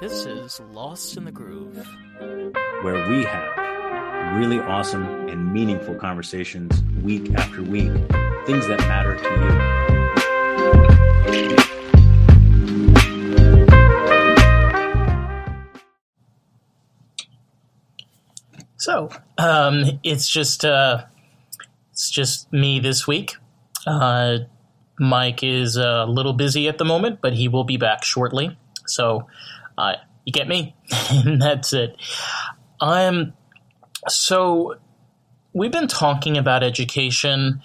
This 0.00 0.26
is 0.26 0.60
Lost 0.72 1.16
in 1.16 1.24
the 1.24 1.32
Groove, 1.32 1.84
where 2.82 3.08
we 3.08 3.24
have 3.24 4.36
really 4.38 4.60
awesome 4.60 5.04
and 5.28 5.52
meaningful 5.52 5.96
conversations 5.96 6.80
week 7.02 7.34
after 7.34 7.64
week, 7.64 7.90
things 8.46 8.68
that 8.68 8.78
matter 8.78 9.16
to 9.16 9.24
you. 9.24 9.58
So, 18.76 19.10
um, 19.36 19.98
it's 20.04 20.28
just 20.28 20.64
uh, 20.64 21.06
it's 21.90 22.08
just 22.08 22.52
me 22.52 22.78
this 22.78 23.08
week. 23.08 23.34
Uh, 23.84 24.38
Mike 25.00 25.42
is 25.42 25.76
a 25.76 26.04
little 26.04 26.34
busy 26.34 26.68
at 26.68 26.78
the 26.78 26.84
moment, 26.84 27.18
but 27.20 27.32
he 27.32 27.48
will 27.48 27.64
be 27.64 27.78
back 27.78 28.04
shortly. 28.04 28.56
So, 28.86 29.26
uh, 29.78 29.94
you 30.24 30.32
get 30.32 30.48
me, 30.48 30.74
and 31.10 31.40
that's 31.40 31.72
it. 31.72 31.96
I'm 32.80 33.32
so 34.08 34.76
we've 35.52 35.72
been 35.72 35.88
talking 35.88 36.36
about 36.36 36.62
education. 36.62 37.62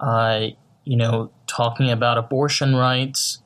Uh, 0.00 0.48
you 0.84 0.96
know, 0.96 1.30
talking 1.46 1.90
about 1.90 2.18
abortion 2.18 2.74
rights, 2.74 3.40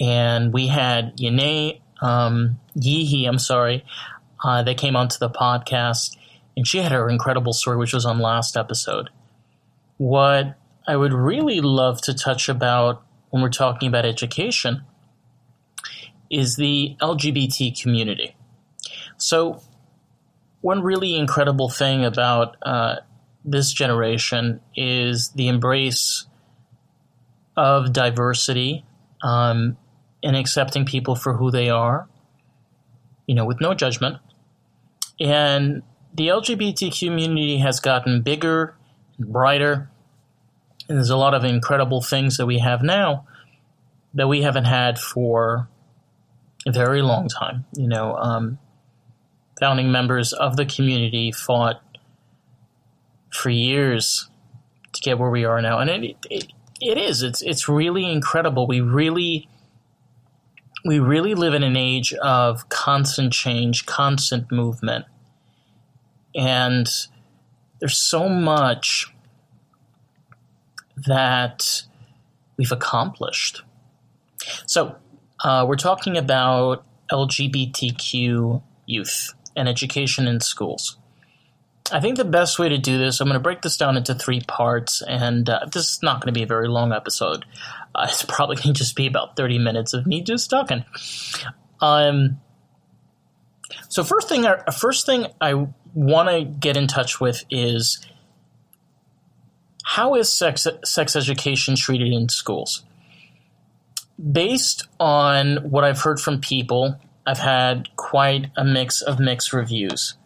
and 0.00 0.52
we 0.52 0.66
had 0.66 1.16
Yane 1.16 1.80
um, 2.00 2.58
Yehi, 2.76 3.26
I'm 3.26 3.38
sorry, 3.38 3.84
uh, 4.44 4.62
that 4.62 4.76
came 4.76 4.96
onto 4.96 5.18
the 5.18 5.30
podcast, 5.30 6.16
and 6.56 6.66
she 6.66 6.78
had 6.78 6.92
her 6.92 7.08
incredible 7.08 7.52
story, 7.52 7.76
which 7.76 7.94
was 7.94 8.04
on 8.04 8.18
last 8.18 8.56
episode. 8.56 9.10
What 9.96 10.56
I 10.86 10.96
would 10.96 11.12
really 11.12 11.60
love 11.60 12.00
to 12.02 12.14
touch 12.14 12.48
about 12.48 13.02
when 13.30 13.42
we're 13.42 13.48
talking 13.48 13.88
about 13.88 14.04
education 14.04 14.84
is 16.30 16.56
the 16.56 16.96
LGBT 17.00 17.80
community. 17.80 18.36
So, 19.16 19.60
one 20.60 20.82
really 20.82 21.14
incredible 21.14 21.68
thing 21.68 22.04
about 22.04 22.56
uh, 22.62 22.96
this 23.44 23.72
generation 23.72 24.60
is 24.74 25.30
the 25.30 25.48
embrace 25.48 26.26
of 27.56 27.92
diversity 27.92 28.84
um, 29.22 29.76
and 30.22 30.36
accepting 30.36 30.86
people 30.86 31.14
for 31.14 31.34
who 31.34 31.50
they 31.50 31.68
are, 31.68 32.08
you 33.26 33.34
know, 33.34 33.44
with 33.44 33.60
no 33.60 33.74
judgment. 33.74 34.18
And 35.20 35.82
the 36.14 36.28
LGBT 36.28 36.98
community 36.98 37.58
has 37.58 37.80
gotten 37.80 38.22
bigger 38.22 38.74
and 39.18 39.32
brighter. 39.32 39.90
And 40.88 40.98
there's 40.98 41.10
a 41.10 41.16
lot 41.16 41.34
of 41.34 41.44
incredible 41.44 42.00
things 42.00 42.36
that 42.38 42.46
we 42.46 42.58
have 42.58 42.82
now 42.82 43.26
that 44.14 44.28
we 44.28 44.42
haven't 44.42 44.64
had 44.64 44.98
for 44.98 45.68
very 46.72 47.02
long 47.02 47.28
time. 47.28 47.64
You 47.76 47.88
know, 47.88 48.16
um, 48.16 48.58
founding 49.58 49.92
members 49.92 50.32
of 50.32 50.56
the 50.56 50.66
community 50.66 51.32
fought 51.32 51.82
for 53.30 53.50
years 53.50 54.28
to 54.92 55.00
get 55.00 55.18
where 55.18 55.30
we 55.30 55.44
are 55.44 55.60
now, 55.60 55.78
and 55.78 55.90
it, 55.90 56.16
it 56.30 56.52
it 56.80 56.98
is 56.98 57.22
it's 57.22 57.42
it's 57.42 57.68
really 57.68 58.10
incredible. 58.10 58.66
We 58.66 58.80
really 58.80 59.48
we 60.84 60.98
really 60.98 61.34
live 61.34 61.54
in 61.54 61.62
an 61.62 61.76
age 61.76 62.12
of 62.14 62.68
constant 62.68 63.32
change, 63.32 63.86
constant 63.86 64.52
movement. 64.52 65.06
And 66.34 66.86
there's 67.80 67.96
so 67.96 68.28
much 68.28 69.12
that 71.06 71.84
we've 72.56 72.72
accomplished. 72.72 73.62
So, 74.66 74.96
uh, 75.44 75.64
we're 75.68 75.76
talking 75.76 76.16
about 76.16 76.84
LGBTQ 77.12 78.62
youth 78.86 79.34
and 79.54 79.68
education 79.68 80.26
in 80.26 80.40
schools. 80.40 80.96
I 81.92 82.00
think 82.00 82.16
the 82.16 82.24
best 82.24 82.58
way 82.58 82.70
to 82.70 82.78
do 82.78 82.96
this, 82.96 83.20
I'm 83.20 83.28
going 83.28 83.34
to 83.34 83.40
break 83.40 83.60
this 83.60 83.76
down 83.76 83.98
into 83.98 84.14
three 84.14 84.40
parts, 84.40 85.02
and 85.02 85.48
uh, 85.48 85.66
this 85.70 85.92
is 85.92 86.02
not 86.02 86.22
going 86.22 86.32
to 86.32 86.38
be 86.38 86.42
a 86.42 86.46
very 86.46 86.66
long 86.66 86.92
episode. 86.92 87.44
Uh, 87.94 88.06
it's 88.08 88.24
probably 88.24 88.56
going 88.62 88.72
to 88.72 88.72
just 88.72 88.96
be 88.96 89.06
about 89.06 89.36
30 89.36 89.58
minutes 89.58 89.92
of 89.92 90.06
me 90.06 90.22
just 90.22 90.48
talking. 90.48 90.86
Um, 91.82 92.40
so 93.90 94.02
first 94.02 94.30
thing, 94.30 94.46
uh, 94.46 94.70
first 94.70 95.04
thing 95.04 95.26
I 95.42 95.66
want 95.92 96.30
to 96.30 96.44
get 96.44 96.78
in 96.78 96.86
touch 96.86 97.20
with 97.20 97.44
is 97.50 98.04
how 99.84 100.14
is 100.14 100.32
sex 100.32 100.66
sex 100.84 101.14
education 101.14 101.76
treated 101.76 102.10
in 102.10 102.30
schools? 102.30 102.82
Based 104.32 104.88
on 104.98 105.56
what 105.70 105.84
I've 105.84 106.00
heard 106.00 106.20
from 106.20 106.40
people, 106.40 106.98
I've 107.26 107.38
had 107.38 107.94
quite 107.96 108.50
a 108.56 108.64
mix 108.64 109.02
of 109.02 109.18
mixed 109.18 109.52
reviews. 109.52 110.16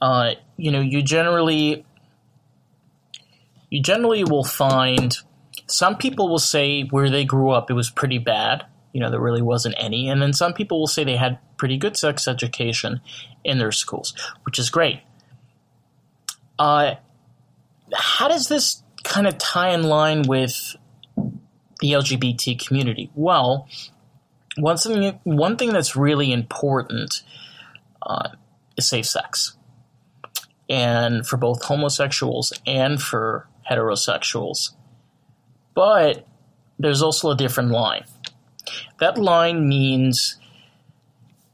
Uh, 0.00 0.32
you 0.56 0.70
know, 0.70 0.80
you 0.80 1.02
generally 1.02 1.84
you 3.70 3.82
generally 3.82 4.24
will 4.24 4.44
find 4.44 5.16
some 5.66 5.96
people 5.96 6.28
will 6.28 6.38
say 6.38 6.82
where 6.84 7.10
they 7.10 7.24
grew 7.24 7.50
up 7.50 7.70
it 7.70 7.74
was 7.74 7.90
pretty 7.90 8.18
bad. 8.18 8.64
You 8.92 9.00
know, 9.00 9.10
there 9.10 9.20
really 9.20 9.42
wasn't 9.42 9.74
any, 9.78 10.08
and 10.08 10.22
then 10.22 10.32
some 10.32 10.54
people 10.54 10.78
will 10.78 10.86
say 10.86 11.04
they 11.04 11.16
had 11.16 11.38
pretty 11.58 11.76
good 11.76 11.96
sex 11.96 12.26
education 12.26 13.00
in 13.44 13.58
their 13.58 13.72
schools, 13.72 14.14
which 14.44 14.58
is 14.58 14.70
great. 14.70 15.00
Uh, 16.58 16.94
how 17.94 18.28
does 18.28 18.48
this 18.48 18.82
kind 19.04 19.26
of 19.26 19.36
tie 19.38 19.70
in 19.70 19.82
line 19.82 20.22
with 20.22 20.76
the 21.80 21.92
LGBT 21.92 22.64
community? 22.64 23.10
Well, 23.14 23.68
one 24.56 24.76
thing, 24.76 25.20
one 25.24 25.56
thing 25.56 25.72
that's 25.72 25.96
really 25.96 26.32
important 26.32 27.22
uh, 28.02 28.30
is 28.76 28.88
safe 28.88 29.06
sex 29.06 29.56
and 30.68 31.26
for 31.26 31.36
both 31.36 31.64
homosexuals 31.64 32.52
and 32.66 33.00
for 33.00 33.48
heterosexuals. 33.70 34.70
But 35.74 36.26
there's 36.78 37.02
also 37.02 37.30
a 37.30 37.36
different 37.36 37.70
line. 37.70 38.04
That 38.98 39.18
line 39.18 39.68
means 39.68 40.38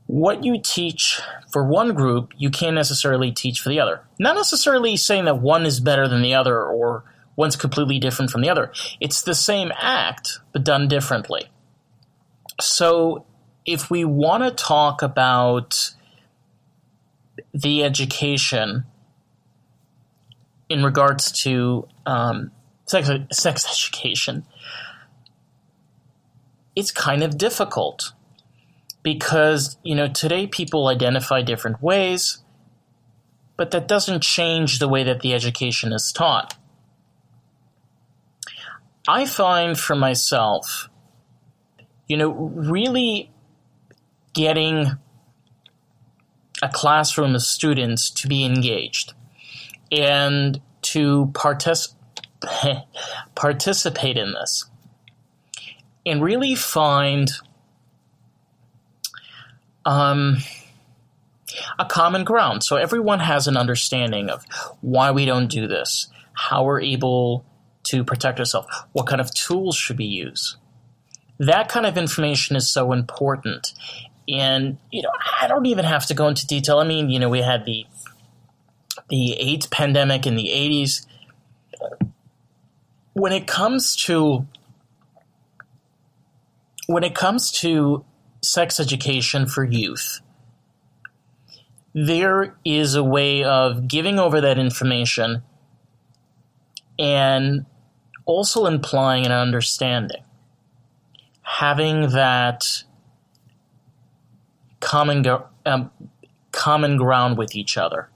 what 0.07 0.45
you 0.45 0.61
teach 0.63 1.21
for 1.51 1.65
one 1.65 1.95
group, 1.95 2.33
you 2.37 2.51
can't 2.51 2.75
necessarily 2.75 3.33
teach 3.33 3.61
for 3.61 3.69
the 3.69 3.81
other. 3.81 4.01
Not 4.19 4.37
necessarily 4.37 4.97
saying 4.97 5.27
that 5.27 5.39
one 5.39 5.67
is 5.67 5.81
better 5.81 6.09
than 6.09 6.23
the 6.23 6.35
other 6.35 6.63
or 6.63 7.05
one's 7.37 7.57
completely 7.57 7.99
different 7.99 8.31
from 8.31 8.43
the 8.43 8.51
other. 8.51 8.73
It's 9.01 9.23
the 9.23 9.35
same 9.35 9.73
act, 9.77 10.41
but 10.53 10.65
done 10.65 10.89
differently. 10.89 11.51
So 12.61 13.25
if 13.65 13.91
we 13.91 14.05
want 14.05 14.45
to 14.45 14.51
talk 14.51 15.03
about 15.03 15.95
the 17.55 17.85
education 17.85 18.85
in 20.69 20.83
regards 20.83 21.33
to 21.43 21.89
um, 22.07 22.51
sex, 22.87 23.11
sex 23.33 23.67
education, 23.67 24.47
it's 26.75 26.91
kind 26.91 27.23
of 27.23 27.37
difficult 27.37 28.13
because 29.03 29.77
you 29.83 29.95
know 29.95 30.09
today 30.09 30.47
people 30.47 30.89
identify 30.89 31.43
different 31.43 31.83
ways, 31.83 32.39
but 33.57 33.71
that 33.73 33.89
doesn't 33.89 34.23
change 34.23 34.79
the 34.79 34.89
way 34.89 35.03
that 35.03 35.21
the 35.21 35.35
education 35.35 35.93
is 35.93 36.13
taught. 36.13 36.57
I 39.07 39.27
find 39.27 39.79
for 39.79 39.97
myself, 39.97 40.89
you 42.07 42.17
know, 42.17 42.31
really 42.31 43.31
getting 44.33 44.87
a 46.63 46.69
classroom 46.69 47.35
of 47.35 47.43
students 47.43 48.11
to 48.11 48.29
be 48.29 48.45
engaged 48.45 49.15
and 49.91 50.61
to 50.83 51.27
partic- 51.33 51.95
participate 53.35 54.17
in 54.17 54.33
this 54.33 54.71
and 56.07 56.23
really 56.23 56.55
find 56.55 57.33
um, 59.85 60.39
a 61.79 61.85
common 61.85 62.25
ground. 62.25 62.63
So 62.63 62.77
everyone 62.77 63.21
has 63.21 63.49
an 63.49 63.57
understanding 63.57 64.31
of 64.31 64.45
why 64.81 65.11
we 65.11 65.25
don't 65.25 65.49
do 65.49 65.67
this, 65.67 66.09
how 66.35 66.65
we're 66.65 66.81
able 66.81 67.45
to 67.85 68.05
protect 68.05 68.39
ourselves, 68.39 68.69
what 68.93 69.07
kind 69.07 69.21
of 69.21 69.33
tools 69.35 69.77
should 69.77 69.99
we 69.99 70.05
use. 70.05 70.57
That 71.39 71.69
kind 71.69 71.87
of 71.87 71.97
information 71.97 72.57
is 72.57 72.71
so 72.71 72.93
important. 72.93 73.73
And 74.29 74.79
you 74.91 75.03
know, 75.03 75.11
I 75.41 75.49
don't 75.49 75.67
even 75.67 75.85
have 75.85 76.07
to 76.07 76.15
go 76.15 76.29
into 76.29 76.47
detail. 76.47 76.79
I 76.79 76.85
mean, 76.85 77.11
you 77.11 77.19
know, 77.19 77.29
we 77.29 77.41
had 77.41 77.65
the 77.65 77.87
the 79.09 79.33
AIDS 79.35 79.67
pandemic 79.67 80.27
in 80.27 80.37
the 80.37 80.49
80s. 80.49 81.07
When 83.15 83.33
it 83.33 83.47
comes 83.47 83.97
to 84.05 84.47
when 86.87 87.05
it 87.05 87.15
comes 87.15 87.51
to 87.53 88.05
sex 88.43 88.79
education 88.81 89.47
for 89.47 89.65
youth, 89.65 90.21
there 91.95 92.57
is 92.65 92.95
a 92.95 93.05
way 93.05 93.45
of 93.45 93.89
giving 93.89 94.19
over 94.19 94.41
that 94.41 94.59
information 94.59 95.43
and 97.03 97.67
also 98.25 98.67
implying 98.67 99.27
an 99.27 99.33
understanding. 99.33 100.23
Having 101.43 102.11
that 102.11 102.85
common 104.81 105.27
um, 105.67 105.91
common 106.53 106.97
ground 106.97 107.37
with 107.37 107.55
each 107.57 107.77
other. 107.77 108.09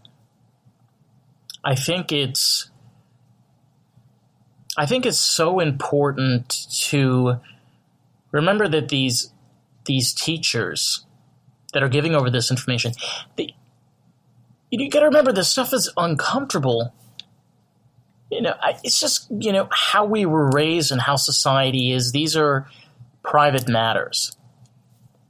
I 1.65 1.75
think 1.75 2.13
it's 2.13 2.71
I 4.77 4.87
think 4.87 5.05
it's 5.05 5.19
so 5.19 5.59
important 5.59 6.67
to 6.89 7.41
remember 8.31 8.69
that 8.69 8.89
these 8.89 9.33
these 9.87 10.13
teachers 10.13 11.05
that 11.73 11.83
are 11.83 11.89
giving 11.89 12.15
over 12.15 12.31
this 12.31 12.51
information, 12.51 12.93
they, 13.37 13.55
you 14.71 14.91
got 14.91 15.01
to 15.01 15.07
remember 15.07 15.33
this 15.33 15.49
stuff 15.49 15.73
is 15.73 15.91
uncomfortable. 15.97 16.95
You 18.31 18.43
know, 18.43 18.55
it's 18.83 18.99
just 18.99 19.29
you 19.31 19.53
know 19.53 19.69
how 19.71 20.05
we 20.05 20.27
were 20.27 20.51
raised 20.51 20.91
and 20.91 21.01
how 21.01 21.17
society 21.17 21.93
is. 21.93 22.13
These 22.13 22.37
are 22.37 22.67
private 23.23 23.69
matters. 23.69 24.37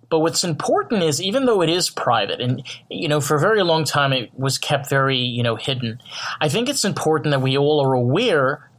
But 0.09 0.21
what's 0.21 0.45
important 0.45 1.03
is 1.03 1.21
even 1.21 1.47
though 1.47 1.63
it 1.63 1.69
is 1.69 1.91
private 1.91 2.41
and 2.41 2.63
you 2.89 3.09
know 3.09 3.21
for 3.21 3.37
a 3.37 3.41
very 3.41 3.63
long 3.63 3.85
time 3.85 4.13
it 4.13 4.31
was 4.35 4.57
kept 4.57 4.89
very, 4.89 5.19
you 5.19 5.43
know, 5.43 5.57
hidden. 5.57 6.01
I 6.41 6.49
think 6.49 6.69
it's 6.69 6.85
important 6.85 7.33
that 7.33 7.43
we 7.43 7.59
all 7.59 7.85
are 7.85 7.93
aware 7.93 8.71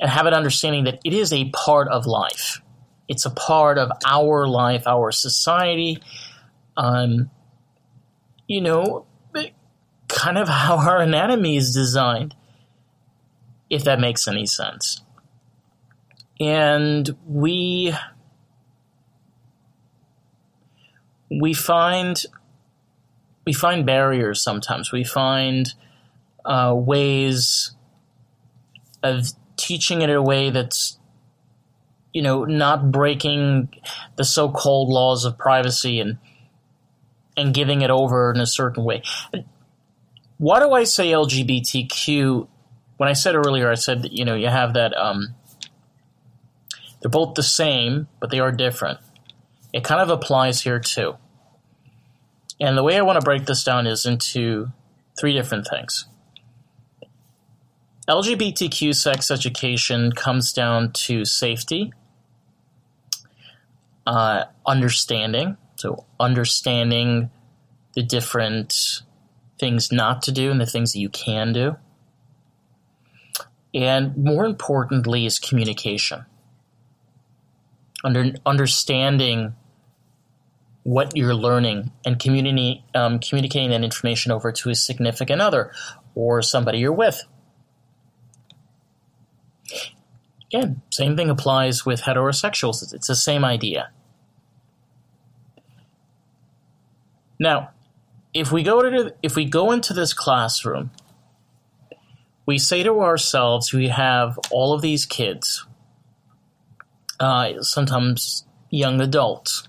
and 0.00 0.10
have 0.10 0.26
an 0.26 0.34
understanding 0.34 0.84
that 0.84 1.00
it 1.04 1.12
is 1.12 1.32
a 1.32 1.50
part 1.50 1.88
of 1.88 2.06
life. 2.06 2.60
It's 3.06 3.26
a 3.26 3.30
part 3.30 3.78
of 3.78 3.90
our 4.06 4.48
life, 4.48 4.86
our 4.86 5.12
society. 5.12 6.02
Um, 6.76 7.30
you 8.48 8.60
know, 8.60 9.06
kind 10.08 10.38
of 10.38 10.48
how 10.48 10.76
our 10.76 10.98
anatomy 10.98 11.56
is 11.56 11.74
designed, 11.74 12.34
if 13.70 13.84
that 13.84 14.00
makes 14.00 14.28
any 14.28 14.46
sense. 14.46 15.02
And 16.40 17.16
we 17.26 17.94
we 21.30 21.54
find 21.54 22.22
we 23.46 23.52
find 23.52 23.86
barriers 23.86 24.42
sometimes. 24.42 24.92
We 24.92 25.04
find 25.04 25.72
uh, 26.44 26.74
ways 26.76 27.74
of 29.02 29.26
teaching 29.56 30.02
it 30.02 30.10
in 30.10 30.16
a 30.16 30.22
way 30.22 30.50
that's 30.50 30.98
you 32.12 32.22
know 32.22 32.44
not 32.44 32.90
breaking 32.90 33.68
the 34.16 34.24
so-called 34.24 34.88
laws 34.88 35.24
of 35.24 35.38
privacy 35.38 36.00
and 36.00 36.18
and 37.36 37.52
giving 37.52 37.82
it 37.82 37.90
over 37.90 38.32
in 38.32 38.40
a 38.40 38.46
certain 38.46 38.84
way. 38.84 39.02
Why 40.38 40.60
do 40.60 40.72
I 40.72 40.84
say 40.84 41.10
LGBTQ? 41.10 42.48
When 42.96 43.08
I 43.08 43.12
said 43.12 43.34
earlier, 43.34 43.70
I 43.70 43.74
said 43.74 44.02
that 44.02 44.12
you 44.12 44.24
know 44.24 44.34
you 44.34 44.48
have 44.48 44.74
that 44.74 44.96
um, 44.96 45.34
they're 47.00 47.10
both 47.10 47.34
the 47.34 47.42
same, 47.42 48.08
but 48.20 48.30
they 48.30 48.40
are 48.40 48.52
different. 48.52 48.98
It 49.72 49.84
kind 49.84 50.00
of 50.00 50.08
applies 50.08 50.62
here 50.62 50.78
too. 50.78 51.16
And 52.60 52.78
the 52.78 52.82
way 52.82 52.96
I 52.96 53.02
want 53.02 53.20
to 53.20 53.24
break 53.24 53.46
this 53.46 53.64
down 53.64 53.86
is 53.86 54.06
into 54.06 54.68
three 55.18 55.32
different 55.32 55.66
things. 55.68 56.06
LGBTQ 58.08 58.94
sex 58.94 59.30
education 59.30 60.12
comes 60.12 60.52
down 60.52 60.92
to 60.92 61.24
safety, 61.24 61.92
uh, 64.06 64.44
understanding, 64.66 65.56
so 65.76 66.04
understanding 66.20 67.30
the 67.94 68.02
different 68.02 69.02
things 69.58 69.90
not 69.90 70.22
to 70.22 70.32
do 70.32 70.50
and 70.50 70.60
the 70.60 70.66
things 70.66 70.92
that 70.92 71.00
you 71.00 71.08
can 71.08 71.52
do. 71.52 71.76
And 73.74 74.16
more 74.16 74.46
importantly, 74.46 75.26
is 75.26 75.38
communication. 75.38 76.24
Under, 78.04 78.32
understanding 78.46 79.54
what 80.84 81.16
you're 81.16 81.34
learning 81.34 81.90
and 82.04 82.20
community, 82.20 82.84
um, 82.94 83.18
communicating 83.18 83.70
that 83.70 83.82
information 83.82 84.30
over 84.30 84.52
to 84.52 84.70
a 84.70 84.74
significant 84.74 85.40
other 85.40 85.72
or 86.14 86.40
somebody 86.42 86.78
you're 86.78 86.92
with. 86.92 87.24
Again, 90.46 90.82
same 90.90 91.16
thing 91.16 91.30
applies 91.30 91.84
with 91.84 92.02
heterosexuals. 92.02 92.94
It's 92.94 93.08
the 93.08 93.16
same 93.16 93.44
idea. 93.44 93.90
Now, 97.40 97.70
if 98.32 98.52
we 98.52 98.62
go 98.62 98.82
to 98.82 99.14
if 99.22 99.34
we 99.34 99.44
go 99.46 99.72
into 99.72 99.92
this 99.92 100.12
classroom, 100.12 100.90
we 102.46 102.58
say 102.58 102.82
to 102.82 103.00
ourselves, 103.00 103.72
we 103.72 103.88
have 103.88 104.38
all 104.50 104.74
of 104.74 104.82
these 104.82 105.06
kids, 105.06 105.66
uh, 107.18 107.62
sometimes 107.62 108.44
young 108.70 109.00
adults, 109.00 109.68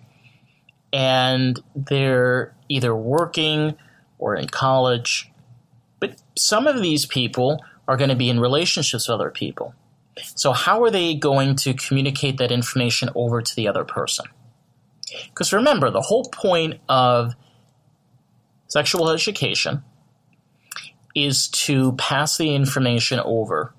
and 0.92 1.60
they're 1.75 2.56
either 2.69 2.95
working 2.95 3.75
or 4.18 4.36
in 4.36 4.48
college. 4.48 5.31
But 6.00 6.22
some 6.38 6.68
of 6.68 6.81
these 6.81 7.06
people 7.06 7.63
are 7.88 7.98
going 7.98 8.10
to 8.10 8.16
be 8.16 8.30
in 8.30 8.39
relationships 8.39 9.07
with 9.07 9.16
other 9.16 9.31
people. 9.31 9.74
So, 10.36 10.54
how 10.54 10.83
are 10.83 10.92
they 10.92 11.13
going 11.13 11.56
to 11.57 11.74
communicate 11.74 12.38
that 12.38 12.51
information 12.51 13.10
over 13.16 13.42
to 13.42 13.56
the 13.56 13.68
other 13.68 13.83
person? 13.83 14.25
Because 15.30 15.54
remember, 15.54 15.92
the 15.92 16.01
whole 16.01 16.25
point 16.25 16.80
of 16.89 17.36
sexual 18.68 19.10
education 19.10 19.83
is 21.15 21.47
to 21.47 21.94
pass 21.94 22.38
the 22.38 22.53
information 22.53 23.19
over 23.21 23.73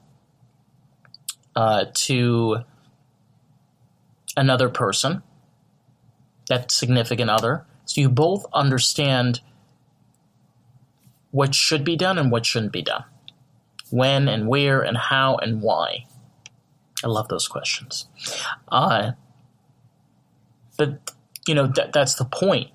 uh, 1.54 1.84
to 1.92 2.58
another 4.36 4.68
person 4.68 5.22
that 6.48 6.70
significant 6.70 7.30
other. 7.30 7.64
So 7.84 8.00
you 8.00 8.08
both 8.08 8.46
understand 8.52 9.40
what 11.30 11.54
should 11.54 11.84
be 11.84 11.96
done 11.96 12.18
and 12.18 12.30
what 12.30 12.46
shouldn't 12.46 12.72
be 12.72 12.82
done. 12.82 13.04
When 13.90 14.28
and 14.28 14.48
where 14.48 14.80
and 14.80 14.96
how 14.96 15.36
and 15.36 15.60
why. 15.60 16.06
I 17.04 17.08
love 17.08 17.28
those 17.28 17.46
questions. 17.46 18.06
Uh, 18.68 19.12
but, 20.78 21.12
you 21.46 21.54
know, 21.54 21.70
th- 21.70 21.92
that's 21.92 22.14
the 22.14 22.24
point. 22.24 22.70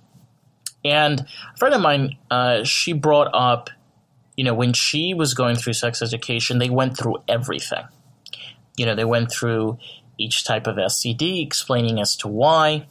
And 0.85 1.21
a 1.21 1.57
friend 1.57 1.75
of 1.75 1.81
mine, 1.81 2.17
uh, 2.29 2.63
she 2.63 2.93
brought 2.93 3.29
up, 3.33 3.69
you 4.41 4.45
know, 4.45 4.55
when 4.55 4.73
she 4.73 5.13
was 5.13 5.35
going 5.35 5.55
through 5.55 5.73
sex 5.73 6.01
education, 6.01 6.57
they 6.57 6.71
went 6.71 6.97
through 6.97 7.17
everything. 7.27 7.83
You 8.75 8.88
know, 8.88 8.95
they 8.95 9.05
went 9.05 9.31
through 9.31 9.77
each 10.17 10.45
type 10.45 10.65
of 10.65 10.77
STD, 10.77 11.45
explaining 11.45 12.01
as 12.01 12.15
to 12.15 12.27
why. 12.27 12.88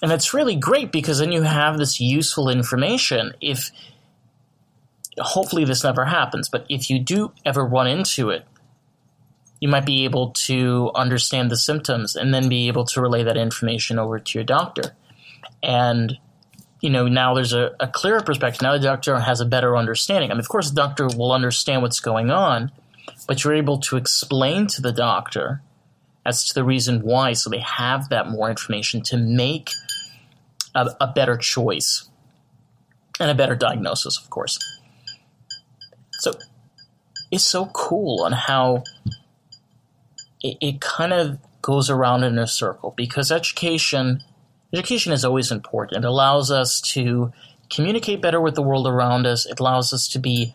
And 0.00 0.12
it's 0.12 0.32
really 0.32 0.54
great 0.54 0.92
because 0.92 1.18
then 1.18 1.32
you 1.32 1.42
have 1.42 1.78
this 1.78 1.98
useful 1.98 2.48
information. 2.48 3.32
If 3.40 3.72
hopefully 5.18 5.64
this 5.64 5.82
never 5.82 6.04
happens, 6.04 6.48
but 6.48 6.64
if 6.68 6.90
you 6.90 7.00
do 7.00 7.32
ever 7.44 7.66
run 7.66 7.88
into 7.88 8.30
it, 8.30 8.44
you 9.60 9.66
might 9.66 9.84
be 9.84 10.04
able 10.04 10.30
to 10.46 10.92
understand 10.94 11.50
the 11.50 11.56
symptoms 11.56 12.14
and 12.14 12.32
then 12.32 12.48
be 12.48 12.68
able 12.68 12.84
to 12.84 13.00
relay 13.00 13.24
that 13.24 13.36
information 13.36 13.98
over 13.98 14.20
to 14.20 14.38
your 14.38 14.44
doctor. 14.44 14.94
And 15.60 16.16
you 16.80 16.90
know, 16.90 17.08
now 17.08 17.34
there's 17.34 17.52
a, 17.52 17.74
a 17.78 17.88
clearer 17.88 18.20
perspective. 18.20 18.62
Now 18.62 18.72
the 18.72 18.78
doctor 18.78 19.18
has 19.18 19.40
a 19.40 19.46
better 19.46 19.76
understanding. 19.76 20.30
I 20.30 20.34
mean, 20.34 20.40
of 20.40 20.48
course, 20.48 20.70
the 20.70 20.76
doctor 20.76 21.06
will 21.06 21.32
understand 21.32 21.82
what's 21.82 22.00
going 22.00 22.30
on, 22.30 22.72
but 23.26 23.44
you're 23.44 23.54
able 23.54 23.78
to 23.80 23.96
explain 23.96 24.66
to 24.68 24.82
the 24.82 24.92
doctor 24.92 25.62
as 26.24 26.44
to 26.46 26.54
the 26.54 26.64
reason 26.64 27.00
why, 27.00 27.32
so 27.32 27.50
they 27.50 27.60
have 27.60 28.08
that 28.08 28.28
more 28.28 28.50
information 28.50 29.02
to 29.02 29.16
make 29.16 29.70
a, 30.74 30.88
a 31.00 31.06
better 31.06 31.36
choice 31.36 32.08
and 33.18 33.30
a 33.30 33.34
better 33.34 33.54
diagnosis, 33.54 34.18
of 34.18 34.30
course. 34.30 34.58
So 36.12 36.32
it's 37.30 37.44
so 37.44 37.66
cool 37.66 38.22
on 38.22 38.32
how 38.32 38.84
it, 40.42 40.56
it 40.60 40.80
kind 40.80 41.12
of 41.12 41.38
goes 41.62 41.90
around 41.90 42.24
in 42.24 42.38
a 42.38 42.46
circle 42.46 42.94
because 42.96 43.30
education 43.30 44.22
education 44.72 45.12
is 45.12 45.24
always 45.24 45.50
important. 45.50 46.04
It 46.04 46.08
allows 46.08 46.50
us 46.50 46.80
to 46.92 47.32
communicate 47.70 48.20
better 48.20 48.40
with 48.40 48.54
the 48.54 48.62
world 48.62 48.86
around 48.86 49.26
us. 49.26 49.46
It 49.46 49.60
allows 49.60 49.92
us 49.92 50.08
to 50.08 50.18
be 50.18 50.54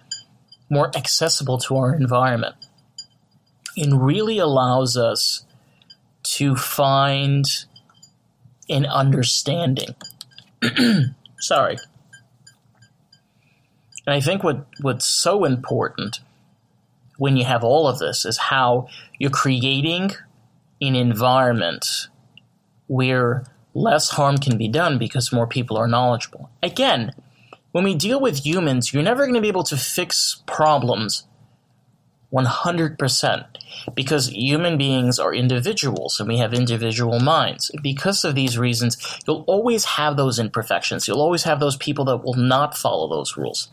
more 0.69 0.91
accessible 0.95 1.57
to 1.59 1.77
our 1.77 1.95
environment. 1.95 2.55
It 3.75 3.93
really 3.93 4.37
allows 4.37 4.97
us 4.97 5.45
to 6.23 6.55
find 6.55 7.45
an 8.69 8.85
understanding. 8.85 9.95
Sorry. 11.39 11.77
And 14.07 14.13
I 14.13 14.19
think 14.19 14.43
what, 14.43 14.65
what's 14.81 15.05
so 15.05 15.45
important 15.45 16.19
when 17.17 17.37
you 17.37 17.45
have 17.45 17.63
all 17.63 17.87
of 17.87 17.99
this 17.99 18.25
is 18.25 18.37
how 18.37 18.87
you're 19.19 19.29
creating 19.29 20.11
an 20.81 20.95
environment 20.95 21.85
where 22.87 23.45
less 23.75 24.09
harm 24.11 24.37
can 24.37 24.57
be 24.57 24.67
done 24.67 24.97
because 24.97 25.31
more 25.31 25.45
people 25.45 25.77
are 25.77 25.87
knowledgeable. 25.87 26.49
Again, 26.63 27.13
when 27.73 27.83
we 27.83 27.93
deal 27.93 28.19
with 28.19 28.45
humans, 28.45 28.93
you're 28.93 29.03
never 29.03 29.25
going 29.25 29.35
to 29.35 29.41
be 29.41 29.49
able 29.49 29.63
to 29.63 29.77
fix 29.77 30.41
problems 30.47 31.27
100%. 32.33 33.45
Because 33.93 34.29
human 34.29 34.77
beings 34.77 35.19
are 35.19 35.33
individuals 35.33 36.19
and 36.19 36.29
we 36.29 36.37
have 36.37 36.53
individual 36.53 37.19
minds. 37.19 37.71
Because 37.83 38.23
of 38.23 38.33
these 38.33 38.57
reasons, 38.57 38.97
you'll 39.27 39.43
always 39.47 39.85
have 39.85 40.15
those 40.15 40.39
imperfections. 40.39 41.07
You'll 41.07 41.21
always 41.21 41.43
have 41.43 41.59
those 41.59 41.75
people 41.75 42.05
that 42.05 42.23
will 42.23 42.35
not 42.35 42.77
follow 42.77 43.09
those 43.09 43.37
rules. 43.37 43.69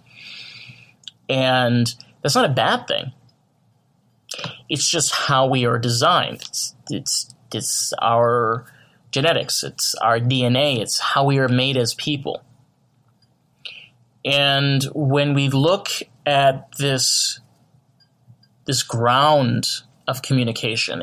And 1.28 1.94
that's 2.20 2.34
not 2.34 2.44
a 2.44 2.52
bad 2.52 2.88
thing. 2.88 3.12
It's 4.68 4.88
just 4.88 5.12
how 5.12 5.46
we 5.46 5.64
are 5.64 5.78
designed. 5.78 6.42
It's, 6.42 6.74
it's, 6.90 7.34
it's 7.52 7.92
our 8.00 8.66
genetics, 9.12 9.62
it's 9.62 9.94
our 9.96 10.18
DNA, 10.18 10.80
it's 10.80 10.98
how 10.98 11.24
we 11.24 11.38
are 11.38 11.48
made 11.48 11.76
as 11.76 11.94
people. 11.94 12.42
And 14.24 14.82
when 14.94 15.34
we 15.34 15.48
look 15.48 15.88
at 16.26 16.68
this 16.78 17.40
this 18.64 18.82
ground 18.82 19.82
of 20.06 20.22
communication. 20.22 21.02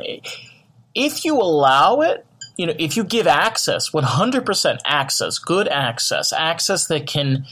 If 0.96 1.26
you 1.26 1.36
allow 1.36 2.02
it, 2.02 2.26
you 2.58 2.66
know, 2.66 2.74
if 2.78 2.98
you 2.98 3.04
give 3.04 3.28
access, 3.28 3.92
100% 3.92 4.78
access, 4.86 5.40
good 5.40 5.68
access, 5.68 6.34
access 6.34 6.88
that 6.88 7.08
can 7.08 7.46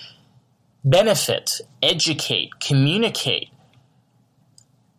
benefit, 0.83 1.61
educate, 1.81 2.59
communicate, 2.59 3.49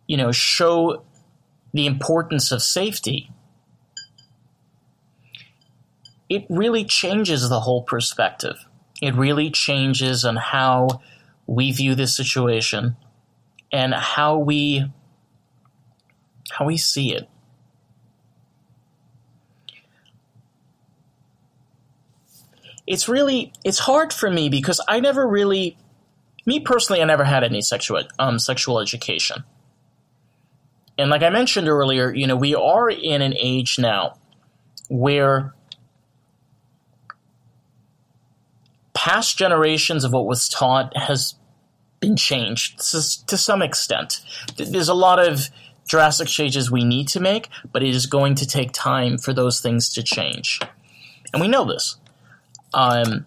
you 0.07 0.17
know, 0.17 0.31
show 0.31 1.03
the 1.73 1.85
importance 1.85 2.51
of 2.51 2.63
safety, 2.63 3.31
it 6.29 6.45
really 6.49 6.85
changes 6.85 7.49
the 7.49 7.59
whole 7.59 7.81
perspective. 7.81 8.65
It 9.01 9.15
really 9.15 9.49
changes 9.49 10.23
on 10.23 10.35
how 10.35 11.01
we 11.47 11.71
view 11.71 11.95
this 11.95 12.15
situation 12.15 12.95
and 13.71 13.93
how 13.93 14.37
we 14.37 14.85
how 16.51 16.65
we 16.65 16.77
see 16.77 17.13
it. 17.13 17.27
It's 22.85 23.07
really 23.07 23.53
it's 23.63 23.79
hard 23.79 24.13
for 24.13 24.29
me 24.29 24.49
because 24.49 24.81
I 24.87 24.99
never 24.99 25.27
really 25.27 25.77
me 26.45 26.59
personally 26.59 27.01
I 27.01 27.05
never 27.05 27.23
had 27.23 27.43
any 27.43 27.61
sexual 27.61 28.03
um, 28.19 28.37
sexual 28.37 28.79
education. 28.79 29.43
And 30.97 31.09
like 31.09 31.23
I 31.23 31.29
mentioned 31.29 31.69
earlier, 31.69 32.13
you 32.13 32.27
know, 32.27 32.35
we 32.35 32.53
are 32.55 32.89
in 32.89 33.21
an 33.21 33.33
age 33.37 33.79
now 33.79 34.17
where 34.89 35.53
past 38.99 39.37
generations 39.37 40.03
of 40.03 40.11
what 40.11 40.25
was 40.25 40.49
taught 40.49 40.91
has 40.97 41.35
been 42.01 42.17
changed 42.17 42.79
to 42.79 43.37
some 43.37 43.61
extent. 43.61 44.19
There's 44.57 44.89
a 44.89 44.93
lot 44.93 45.25
of 45.25 45.49
drastic 45.87 46.27
changes 46.27 46.69
we 46.69 46.83
need 46.83 47.07
to 47.07 47.21
make, 47.21 47.47
but 47.71 47.81
it 47.81 47.95
is 47.95 48.07
going 48.07 48.35
to 48.35 48.45
take 48.45 48.73
time 48.73 49.17
for 49.17 49.31
those 49.31 49.61
things 49.61 49.87
to 49.93 50.03
change. 50.03 50.59
And 51.31 51.41
we 51.41 51.47
know 51.47 51.63
this. 51.63 51.95
Um, 52.73 53.25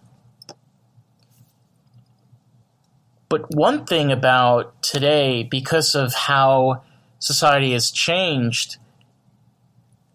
but 3.27 3.49
one 3.55 3.85
thing 3.85 4.11
about 4.11 4.79
today, 4.83 5.41
because 5.41 5.95
of 5.95 6.13
how 6.13 6.83
society 7.17 7.73
has 7.73 7.89
changed 7.89 8.77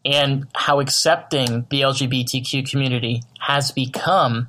and 0.05 0.47
how 0.55 0.79
accepting 0.79 1.67
the 1.69 1.81
LGBTQ 1.81 2.71
community 2.71 3.25
has 3.41 3.73
become, 3.73 4.49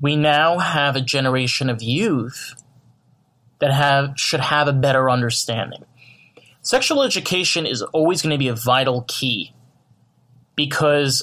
we 0.00 0.16
now 0.16 0.58
have 0.58 0.96
a 0.96 1.00
generation 1.00 1.68
of 1.68 1.82
youth 1.82 2.54
that 3.60 3.72
have 3.72 4.12
should 4.16 4.40
have 4.40 4.68
a 4.68 4.72
better 4.72 5.10
understanding. 5.10 5.84
Sexual 6.62 7.02
education 7.02 7.66
is 7.66 7.82
always 7.82 8.22
going 8.22 8.32
to 8.32 8.38
be 8.38 8.48
a 8.48 8.54
vital 8.54 9.04
key 9.08 9.54
because 10.56 11.22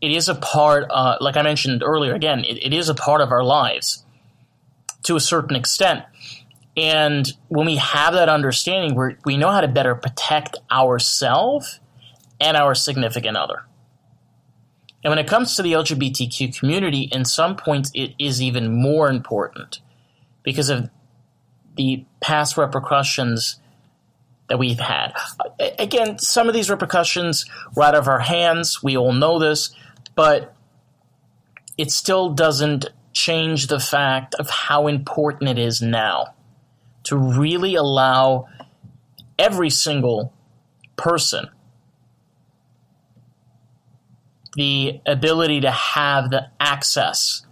it 0.00 0.12
is 0.12 0.28
a 0.28 0.34
part, 0.34 0.86
uh, 0.90 1.16
like 1.20 1.36
I 1.36 1.42
mentioned 1.42 1.82
earlier, 1.82 2.14
again, 2.14 2.44
it, 2.44 2.64
it 2.64 2.72
is 2.72 2.88
a 2.88 2.94
part 2.94 3.20
of 3.20 3.32
our 3.32 3.42
lives 3.42 4.04
to 5.04 5.16
a 5.16 5.20
certain 5.20 5.56
extent. 5.56 6.04
And 6.76 7.26
when 7.48 7.66
we 7.66 7.76
have 7.76 8.14
that 8.14 8.28
understanding, 8.28 8.94
we 8.94 9.16
we 9.24 9.36
know 9.36 9.50
how 9.50 9.60
to 9.60 9.68
better 9.68 9.96
protect 9.96 10.56
ourselves 10.70 11.80
and 12.40 12.56
our 12.56 12.74
significant 12.74 13.36
other. 13.36 13.64
And 15.08 15.12
when 15.12 15.24
it 15.24 15.26
comes 15.26 15.56
to 15.56 15.62
the 15.62 15.72
LGBTQ 15.72 16.58
community, 16.58 17.08
in 17.10 17.24
some 17.24 17.56
points, 17.56 17.90
it 17.94 18.12
is 18.18 18.42
even 18.42 18.78
more 18.78 19.08
important 19.08 19.80
because 20.42 20.68
of 20.68 20.90
the 21.78 22.04
past 22.20 22.58
repercussions 22.58 23.58
that 24.50 24.58
we've 24.58 24.78
had. 24.78 25.14
Again, 25.78 26.18
some 26.18 26.46
of 26.46 26.52
these 26.52 26.68
repercussions 26.68 27.46
were 27.74 27.84
out 27.84 27.94
of 27.94 28.06
our 28.06 28.18
hands. 28.18 28.82
We 28.82 28.98
all 28.98 29.14
know 29.14 29.38
this, 29.38 29.74
but 30.14 30.54
it 31.78 31.90
still 31.90 32.28
doesn't 32.28 32.90
change 33.14 33.68
the 33.68 33.80
fact 33.80 34.34
of 34.34 34.50
how 34.50 34.88
important 34.88 35.48
it 35.48 35.58
is 35.58 35.80
now 35.80 36.34
to 37.04 37.16
really 37.16 37.76
allow 37.76 38.46
every 39.38 39.70
single 39.70 40.34
person 40.96 41.48
the 44.58 45.00
ability 45.06 45.60
to 45.60 45.70
have 45.70 46.30
the 46.30 46.48
access 46.58 47.46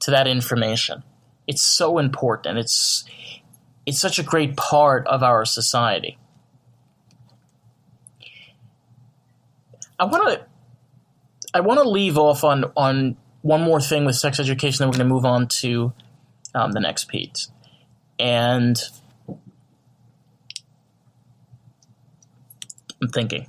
to 0.00 0.10
that 0.10 0.26
information. 0.26 1.02
It's 1.46 1.62
so 1.62 1.96
important. 1.98 2.58
It's 2.58 3.04
it's 3.86 3.98
such 3.98 4.18
a 4.18 4.22
great 4.22 4.54
part 4.54 5.06
of 5.06 5.22
our 5.22 5.46
society. 5.46 6.18
I 9.98 10.04
want 10.04 10.28
to 10.28 10.46
I 11.54 11.60
want 11.60 11.80
to 11.80 11.88
leave 11.88 12.18
off 12.18 12.44
on 12.44 12.70
on 12.76 13.16
one 13.40 13.62
more 13.62 13.80
thing 13.80 14.04
with 14.04 14.16
sex 14.16 14.38
education. 14.38 14.82
Then 14.82 14.88
we're 14.88 14.98
going 14.98 15.08
to 15.08 15.14
move 15.14 15.24
on 15.24 15.48
to 15.62 15.94
um, 16.54 16.72
the 16.72 16.80
next 16.80 17.08
piece, 17.08 17.50
and 18.18 18.78
I'm 23.00 23.08
thinking. 23.08 23.48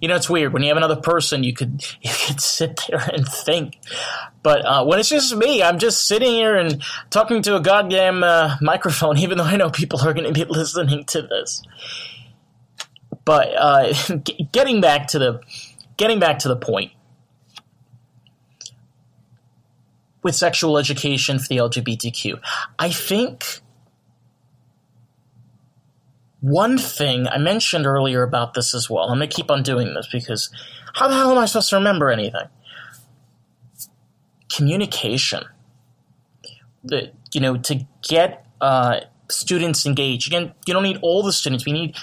You 0.00 0.08
know, 0.08 0.16
it's 0.16 0.28
weird 0.28 0.52
when 0.52 0.62
you 0.62 0.68
have 0.68 0.76
another 0.76 0.96
person. 0.96 1.44
You 1.44 1.52
could 1.52 1.84
you 2.02 2.10
could 2.26 2.40
sit 2.40 2.80
there 2.88 3.00
and 3.12 3.26
think, 3.26 3.78
but 4.42 4.64
uh, 4.64 4.84
when 4.84 4.98
it's 4.98 5.08
just 5.08 5.34
me, 5.36 5.62
I'm 5.62 5.78
just 5.78 6.06
sitting 6.06 6.30
here 6.30 6.56
and 6.56 6.82
talking 7.10 7.42
to 7.42 7.56
a 7.56 7.60
goddamn 7.60 8.22
uh, 8.22 8.56
microphone, 8.60 9.18
even 9.18 9.38
though 9.38 9.44
I 9.44 9.56
know 9.56 9.70
people 9.70 10.00
are 10.00 10.12
going 10.12 10.26
to 10.26 10.32
be 10.32 10.44
listening 10.50 11.04
to 11.06 11.22
this. 11.22 11.62
But 13.24 13.48
uh, 13.54 13.92
getting 14.52 14.80
back 14.80 15.08
to 15.08 15.18
the 15.18 15.40
getting 15.96 16.18
back 16.18 16.40
to 16.40 16.48
the 16.48 16.56
point 16.56 16.92
with 20.22 20.34
sexual 20.34 20.78
education 20.78 21.38
for 21.38 21.48
the 21.48 21.58
LGBTQ, 21.58 22.40
I 22.78 22.90
think 22.90 23.60
one 26.40 26.78
thing 26.78 27.26
I 27.26 27.38
mentioned 27.38 27.86
earlier 27.86 28.22
about 28.22 28.54
this 28.54 28.74
as 28.74 28.88
well. 28.88 29.04
I'm 29.04 29.18
going 29.18 29.28
to 29.28 29.34
keep 29.34 29.50
on 29.50 29.62
doing 29.62 29.94
this 29.94 30.08
because 30.10 30.50
how 30.94 31.08
the 31.08 31.14
hell 31.14 31.32
am 31.32 31.38
I 31.38 31.46
supposed 31.46 31.70
to 31.70 31.76
remember 31.76 32.10
anything? 32.10 32.48
Communication. 34.52 35.44
The, 36.84 37.12
you 37.32 37.40
know, 37.40 37.56
to 37.56 37.86
get 38.08 38.46
uh, 38.60 39.00
students 39.28 39.84
engaged. 39.84 40.28
Again, 40.28 40.52
you 40.66 40.74
don't 40.74 40.82
need 40.82 40.98
all 41.02 41.22
the 41.22 41.32
students. 41.32 41.66
We 41.66 41.72
need 41.72 41.96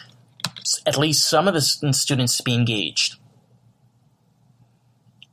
at 0.86 0.98
least 0.98 1.27
some 1.27 1.48
of 1.48 1.54
the 1.54 1.62
students 1.62 2.38
to 2.38 2.44
be 2.44 2.54
engaged. 2.54 3.18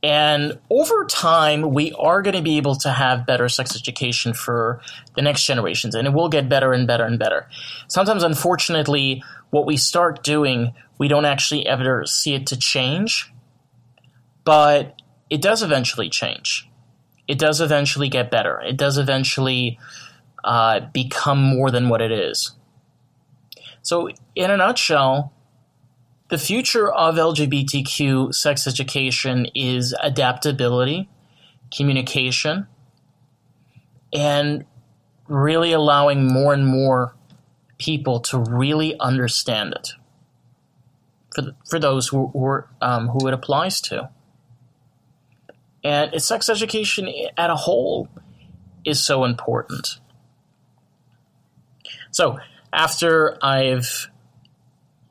And 0.03 0.59
over 0.69 1.05
time, 1.05 1.73
we 1.73 1.93
are 1.93 2.21
going 2.21 2.35
to 2.35 2.41
be 2.41 2.57
able 2.57 2.75
to 2.75 2.91
have 2.91 3.25
better 3.25 3.47
sex 3.47 3.73
education 3.73 4.33
for 4.33 4.81
the 5.15 5.21
next 5.21 5.45
generations, 5.45 5.95
and 5.95 6.05
it 6.05 6.13
will 6.13 6.27
get 6.27 6.49
better 6.49 6.73
and 6.73 6.85
better 6.85 7.05
and 7.05 7.17
better. 7.17 7.47
Sometimes, 7.87 8.21
unfortunately, 8.21 9.23
what 9.51 9.65
we 9.65 9.77
start 9.77 10.21
doing, 10.21 10.73
we 10.97 11.07
don't 11.07 11.23
actually 11.23 11.65
ever 11.65 12.05
see 12.05 12.33
it 12.33 12.47
to 12.47 12.57
change, 12.57 13.31
but 14.43 15.01
it 15.29 15.41
does 15.41 15.63
eventually 15.63 16.09
change. 16.09 16.69
It 17.27 17.39
does 17.39 17.61
eventually 17.61 18.09
get 18.09 18.29
better. 18.29 18.59
It 18.59 18.75
does 18.75 18.97
eventually 18.97 19.79
uh, 20.43 20.81
become 20.93 21.41
more 21.41 21.71
than 21.71 21.87
what 21.87 22.01
it 22.01 22.11
is. 22.11 22.51
So, 23.81 24.09
in 24.35 24.51
a 24.51 24.57
nutshell, 24.57 25.32
the 26.29 26.37
future 26.37 26.91
of 26.91 27.15
LGBTQ 27.15 28.33
sex 28.33 28.65
education 28.65 29.47
is 29.53 29.93
adaptability, 30.01 31.09
communication, 31.75 32.67
and 34.13 34.65
really 35.27 35.71
allowing 35.71 36.27
more 36.27 36.53
and 36.53 36.65
more 36.65 37.15
people 37.77 38.19
to 38.21 38.37
really 38.37 38.97
understand 38.99 39.73
it 39.73 39.89
for, 41.33 41.41
the, 41.41 41.55
for 41.69 41.79
those 41.79 42.07
who, 42.07 42.27
who, 42.27 42.63
um, 42.81 43.09
who 43.09 43.27
it 43.27 43.33
applies 43.33 43.81
to. 43.81 44.09
And 45.83 46.21
sex 46.21 46.47
education 46.49 47.11
at 47.37 47.49
a 47.49 47.55
whole 47.55 48.07
is 48.85 49.03
so 49.03 49.25
important. 49.25 49.99
So, 52.11 52.39
after 52.71 53.37
I've 53.43 54.09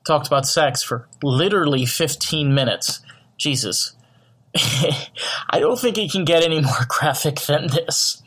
talked 0.04 0.26
about 0.26 0.46
sex 0.46 0.82
for 0.82 1.08
literally 1.22 1.86
15 1.86 2.54
minutes, 2.54 3.00
Jesus, 3.38 3.94
I 4.54 5.58
don't 5.58 5.78
think 5.78 5.98
it 5.98 6.10
can 6.12 6.24
get 6.24 6.42
any 6.42 6.60
more 6.60 6.72
graphic 6.88 7.40
than 7.40 7.68
this. 7.68 8.22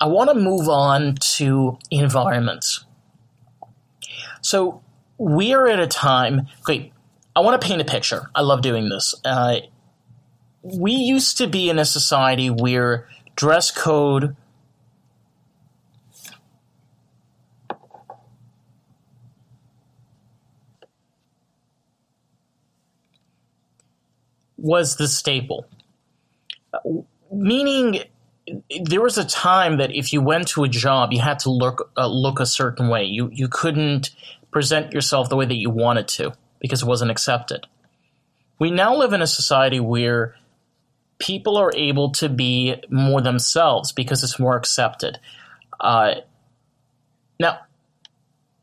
I 0.00 0.06
want 0.06 0.30
to 0.30 0.34
move 0.34 0.68
on 0.68 1.14
to 1.36 1.78
environments. 1.90 2.84
So 4.40 4.82
we 5.18 5.54
are 5.54 5.68
at 5.68 5.78
a 5.78 5.86
time. 5.86 6.48
Okay, 6.60 6.92
I 7.36 7.40
want 7.40 7.60
to 7.60 7.66
paint 7.66 7.80
a 7.80 7.84
picture. 7.84 8.28
I 8.34 8.40
love 8.40 8.62
doing 8.62 8.88
this. 8.88 9.14
Uh, 9.24 9.60
we 10.62 10.92
used 10.92 11.38
to 11.38 11.46
be 11.46 11.70
in 11.70 11.78
a 11.78 11.84
society 11.84 12.50
where 12.50 13.08
dress 13.36 13.70
code 13.70 14.36
was 24.62 24.96
the 24.96 25.08
staple. 25.08 25.66
Meaning, 27.30 28.04
there 28.84 29.02
was 29.02 29.18
a 29.18 29.24
time 29.24 29.76
that 29.76 29.94
if 29.94 30.12
you 30.12 30.22
went 30.22 30.48
to 30.48 30.64
a 30.64 30.68
job, 30.68 31.12
you 31.12 31.20
had 31.20 31.40
to 31.40 31.50
look 31.50 31.92
uh, 31.96 32.06
look 32.06 32.40
a 32.40 32.46
certain 32.46 32.88
way. 32.88 33.04
You 33.04 33.28
you 33.32 33.48
couldn't 33.48 34.10
present 34.50 34.92
yourself 34.92 35.28
the 35.28 35.36
way 35.36 35.44
that 35.44 35.56
you 35.56 35.70
wanted 35.70 36.08
to 36.08 36.32
because 36.60 36.82
it 36.82 36.86
wasn't 36.86 37.10
accepted. 37.10 37.66
We 38.58 38.70
now 38.70 38.94
live 38.94 39.12
in 39.12 39.20
a 39.20 39.26
society 39.26 39.80
where 39.80 40.36
people 41.18 41.56
are 41.56 41.72
able 41.74 42.10
to 42.12 42.28
be 42.28 42.76
more 42.88 43.20
themselves 43.20 43.92
because 43.92 44.22
it's 44.22 44.38
more 44.38 44.56
accepted. 44.56 45.18
Uh, 45.80 46.16
now, 47.40 47.60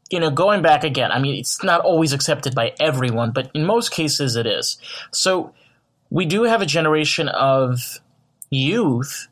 you 0.09 0.19
know, 0.19 0.29
going 0.29 0.61
back 0.61 0.83
again, 0.83 1.11
I 1.11 1.19
mean, 1.19 1.35
it's 1.35 1.63
not 1.63 1.81
always 1.81 2.13
accepted 2.13 2.55
by 2.55 2.73
everyone, 2.79 3.31
but 3.31 3.51
in 3.53 3.65
most 3.65 3.91
cases 3.91 4.35
it 4.35 4.45
is. 4.45 4.77
So 5.11 5.53
we 6.09 6.25
do 6.25 6.43
have 6.43 6.61
a 6.61 6.65
generation 6.65 7.29
of 7.29 7.99
youth 8.49 9.27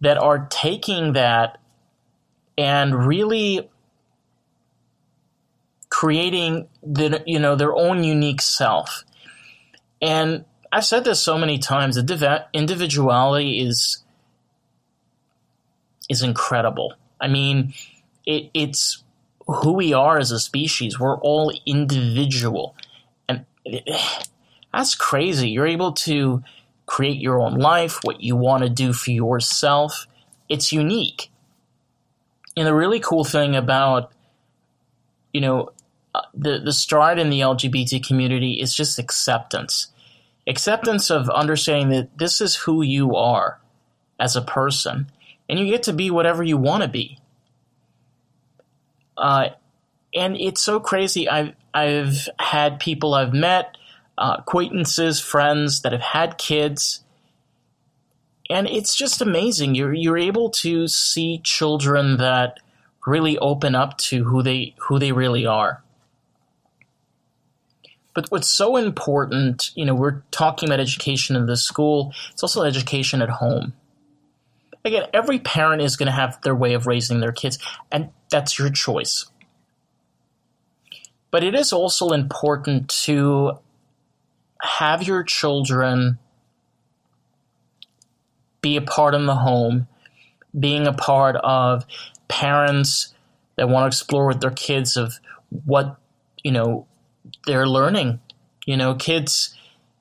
that 0.00 0.18
are 0.18 0.46
taking 0.50 1.14
that 1.14 1.58
and 2.58 3.06
really 3.06 3.68
creating 5.88 6.68
the 6.82 7.22
you 7.26 7.38
know 7.38 7.56
their 7.56 7.74
own 7.74 8.04
unique 8.04 8.42
self. 8.42 9.04
And 10.02 10.44
I've 10.70 10.84
said 10.84 11.04
this 11.04 11.20
so 11.20 11.38
many 11.38 11.58
times: 11.58 11.96
that 11.96 12.48
individuality 12.52 13.60
is 13.60 14.02
is 16.10 16.22
incredible. 16.22 16.94
I 17.20 17.28
mean, 17.28 17.72
it, 18.26 18.50
it's 18.52 19.02
who 19.46 19.72
we 19.72 19.92
are 19.94 20.18
as 20.18 20.30
a 20.30 20.38
species. 20.38 20.98
We're 20.98 21.18
all 21.18 21.52
individual, 21.64 22.74
and 23.28 23.46
that's 24.74 24.94
crazy. 24.94 25.50
You're 25.50 25.66
able 25.66 25.92
to 25.92 26.42
create 26.86 27.20
your 27.20 27.40
own 27.40 27.54
life, 27.54 28.00
what 28.02 28.20
you 28.20 28.36
want 28.36 28.62
to 28.62 28.68
do 28.68 28.92
for 28.92 29.10
yourself. 29.10 30.06
It's 30.48 30.72
unique. 30.72 31.30
And 32.56 32.66
the 32.66 32.74
really 32.74 33.00
cool 33.00 33.24
thing 33.24 33.56
about, 33.56 34.12
you 35.32 35.40
know, 35.40 35.70
uh, 36.14 36.22
the, 36.34 36.58
the 36.58 36.72
stride 36.72 37.18
in 37.18 37.30
the 37.30 37.40
LGBT 37.40 38.06
community 38.06 38.60
is 38.60 38.74
just 38.74 38.98
acceptance. 38.98 39.88
Acceptance 40.46 41.10
of 41.10 41.30
understanding 41.30 41.88
that 41.90 42.18
this 42.18 42.40
is 42.40 42.54
who 42.56 42.82
you 42.82 43.16
are 43.16 43.60
as 44.20 44.36
a 44.36 44.42
person, 44.42 45.10
and 45.48 45.58
you 45.58 45.66
get 45.66 45.84
to 45.84 45.92
be 45.92 46.10
whatever 46.10 46.42
you 46.42 46.56
want 46.56 46.82
to 46.82 46.88
be. 46.88 47.18
Uh, 49.16 49.48
and 50.14 50.36
it's 50.36 50.62
so 50.62 50.78
crazy. 50.78 51.28
I've 51.28 51.54
I've 51.72 52.28
had 52.38 52.78
people 52.78 53.14
I've 53.14 53.32
met 53.32 53.76
uh, 54.16 54.36
acquaintances, 54.38 55.20
friends 55.20 55.82
that 55.82 55.92
have 55.92 56.00
had 56.00 56.38
kids. 56.38 57.04
And 58.50 58.68
it's 58.68 58.94
just 58.94 59.22
amazing. 59.22 59.74
You're 59.74 59.94
you're 59.94 60.18
able 60.18 60.50
to 60.50 60.86
see 60.86 61.40
children 61.42 62.18
that 62.18 62.58
really 63.06 63.38
open 63.38 63.74
up 63.74 63.96
to 63.98 64.24
who 64.24 64.42
they 64.42 64.74
who 64.78 64.98
they 64.98 65.12
really 65.12 65.46
are. 65.46 65.82
But 68.14 68.30
what's 68.30 68.50
so 68.50 68.76
important, 68.76 69.70
you 69.74 69.84
know, 69.84 69.94
we're 69.94 70.22
talking 70.30 70.68
about 70.68 70.78
education 70.78 71.34
in 71.34 71.46
the 71.46 71.56
school, 71.56 72.14
it's 72.32 72.42
also 72.42 72.62
education 72.62 73.20
at 73.20 73.28
home. 73.28 73.72
Again, 74.84 75.06
every 75.12 75.40
parent 75.40 75.82
is 75.82 75.96
going 75.96 76.06
to 76.06 76.12
have 76.12 76.40
their 76.42 76.54
way 76.54 76.74
of 76.74 76.86
raising 76.86 77.20
their 77.20 77.32
kids, 77.32 77.58
and 77.90 78.10
that's 78.30 78.58
your 78.58 78.70
choice. 78.70 79.26
But 81.30 81.42
it 81.42 81.54
is 81.54 81.72
also 81.72 82.10
important 82.10 82.88
to 83.04 83.58
have 84.64 85.02
your 85.02 85.22
children 85.22 86.18
be 88.60 88.76
a 88.76 88.82
part 88.82 89.14
in 89.14 89.26
the 89.26 89.36
home, 89.36 89.86
being 90.58 90.86
a 90.86 90.92
part 90.92 91.36
of 91.36 91.84
parents 92.28 93.12
that 93.56 93.68
want 93.68 93.84
to 93.84 93.86
explore 93.86 94.26
with 94.26 94.40
their 94.40 94.50
kids 94.50 94.96
of 94.96 95.20
what 95.66 95.98
you 96.42 96.50
know 96.50 96.86
they're 97.46 97.68
learning. 97.68 98.20
You 98.66 98.76
know, 98.76 98.94
kids. 98.94 99.56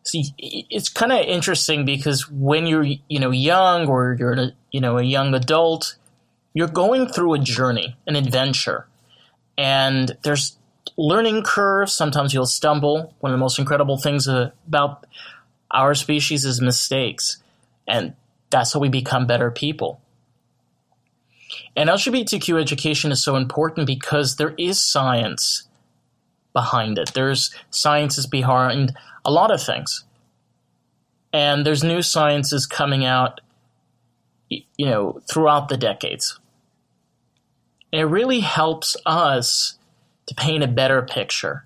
See, 0.06 0.34
it's 0.38 0.90
kind 0.90 1.14
of 1.14 1.20
interesting 1.20 1.86
because 1.86 2.30
when 2.30 2.66
you're 2.68 2.84
you 2.84 3.20
know 3.20 3.32
young 3.32 3.88
or 3.88 4.16
you're 4.18 4.34
a, 4.34 4.52
you 4.72 4.80
know 4.80 4.98
a 4.98 5.04
young 5.04 5.34
adult, 5.34 5.96
you're 6.54 6.68
going 6.68 7.08
through 7.08 7.34
a 7.34 7.40
journey, 7.40 7.98
an 8.08 8.16
adventure, 8.16 8.88
and 9.58 10.18
there's 10.24 10.58
learning 10.98 11.44
curve. 11.44 11.90
Sometimes 11.90 12.34
you'll 12.34 12.46
stumble. 12.46 13.16
One 13.20 13.32
of 13.32 13.38
the 13.38 13.42
most 13.42 13.60
incredible 13.60 13.98
things 13.98 14.28
about 14.28 15.06
our 15.72 15.96
species 15.96 16.46
is 16.46 16.62
mistakes. 16.62 17.38
And 17.88 18.14
that's 18.50 18.74
how 18.74 18.80
we 18.80 18.90
become 18.90 19.26
better 19.26 19.52
people. 19.52 20.00
And 21.76 21.90
LGBTQ 21.90 22.60
education 22.60 23.12
is 23.12 23.24
so 23.24 23.36
important 23.36 23.88
because 23.88 24.36
there 24.36 24.54
is 24.58 24.80
science 24.80 25.68
behind 26.54 26.98
it. 27.00 27.12
There's 27.14 27.54
sciences 27.72 28.28
behind 28.28 28.96
a 29.26 29.32
lot 29.32 29.52
of 29.52 29.62
things. 29.62 30.06
And 31.32 31.66
there's 31.66 31.84
new 31.84 32.04
sciences 32.04 32.68
coming 32.68 33.06
out, 33.06 33.42
you 34.50 34.86
know, 34.86 35.20
throughout 35.28 35.70
the 35.70 35.78
decades. 35.78 36.40
It 37.92 38.04
really 38.04 38.40
helps 38.40 38.96
us 39.06 39.78
to 40.28 40.36
paint 40.36 40.64
a 40.64 40.68
better 40.68 41.02
picture, 41.02 41.66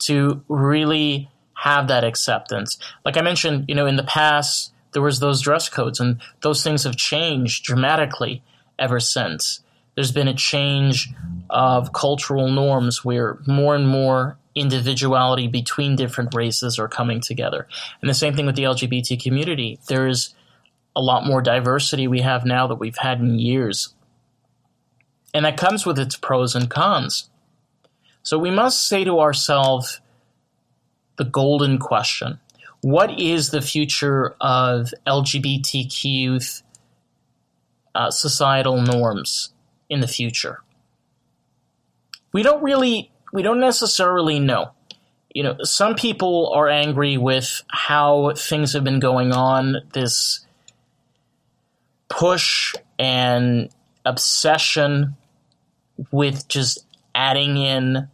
to 0.00 0.42
really 0.48 1.30
have 1.54 1.88
that 1.88 2.04
acceptance. 2.04 2.78
Like 3.04 3.16
I 3.16 3.22
mentioned, 3.22 3.66
you 3.68 3.74
know, 3.74 3.86
in 3.86 3.96
the 3.96 4.02
past, 4.02 4.72
there 4.92 5.02
was 5.02 5.20
those 5.20 5.40
dress 5.40 5.68
codes 5.68 6.00
and 6.00 6.20
those 6.42 6.62
things 6.62 6.84
have 6.84 6.96
changed 6.96 7.64
dramatically 7.64 8.42
ever 8.78 9.00
since. 9.00 9.60
There's 9.94 10.12
been 10.12 10.28
a 10.28 10.34
change 10.34 11.12
of 11.50 11.92
cultural 11.92 12.48
norms 12.48 13.04
where 13.04 13.38
more 13.46 13.76
and 13.76 13.86
more 13.86 14.38
individuality 14.54 15.48
between 15.48 15.96
different 15.96 16.34
races 16.34 16.78
are 16.78 16.88
coming 16.88 17.20
together. 17.20 17.66
And 18.00 18.08
the 18.08 18.14
same 18.14 18.34
thing 18.34 18.46
with 18.46 18.56
the 18.56 18.64
LGBT 18.64 19.22
community. 19.22 19.78
There's 19.88 20.34
a 20.96 21.00
lot 21.00 21.26
more 21.26 21.42
diversity 21.42 22.06
we 22.06 22.20
have 22.20 22.44
now 22.44 22.66
that 22.68 22.76
we've 22.76 22.98
had 22.98 23.20
in 23.20 23.38
years. 23.38 23.94
And 25.32 25.44
that 25.44 25.56
comes 25.56 25.84
with 25.84 25.98
its 25.98 26.16
pros 26.16 26.54
and 26.54 26.70
cons. 26.70 27.28
So 28.24 28.38
we 28.38 28.50
must 28.50 28.88
say 28.88 29.04
to 29.04 29.20
ourselves 29.20 30.00
the 31.16 31.24
golden 31.24 31.78
question 31.78 32.40
What 32.80 33.20
is 33.20 33.50
the 33.50 33.60
future 33.60 34.34
of 34.40 34.92
LGBTQ 35.06 36.62
uh, 37.94 38.10
societal 38.10 38.80
norms 38.80 39.52
in 39.88 40.00
the 40.00 40.08
future? 40.08 40.60
We 42.32 42.42
don't 42.42 42.64
really, 42.64 43.12
we 43.32 43.42
don't 43.42 43.60
necessarily 43.60 44.40
know. 44.40 44.72
You 45.34 45.42
know, 45.42 45.56
some 45.62 45.94
people 45.94 46.50
are 46.54 46.68
angry 46.68 47.18
with 47.18 47.62
how 47.68 48.32
things 48.36 48.72
have 48.72 48.84
been 48.84 49.00
going 49.00 49.32
on, 49.32 49.82
this 49.92 50.46
push 52.08 52.74
and 52.98 53.68
obsession 54.06 55.16
with 56.10 56.48
just 56.48 56.86
adding 57.14 57.56
in 57.56 58.08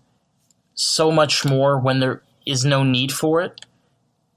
so 0.80 1.12
much 1.12 1.44
more 1.44 1.78
when 1.78 2.00
there 2.00 2.22
is 2.46 2.64
no 2.64 2.82
need 2.82 3.12
for 3.12 3.42
it. 3.42 3.66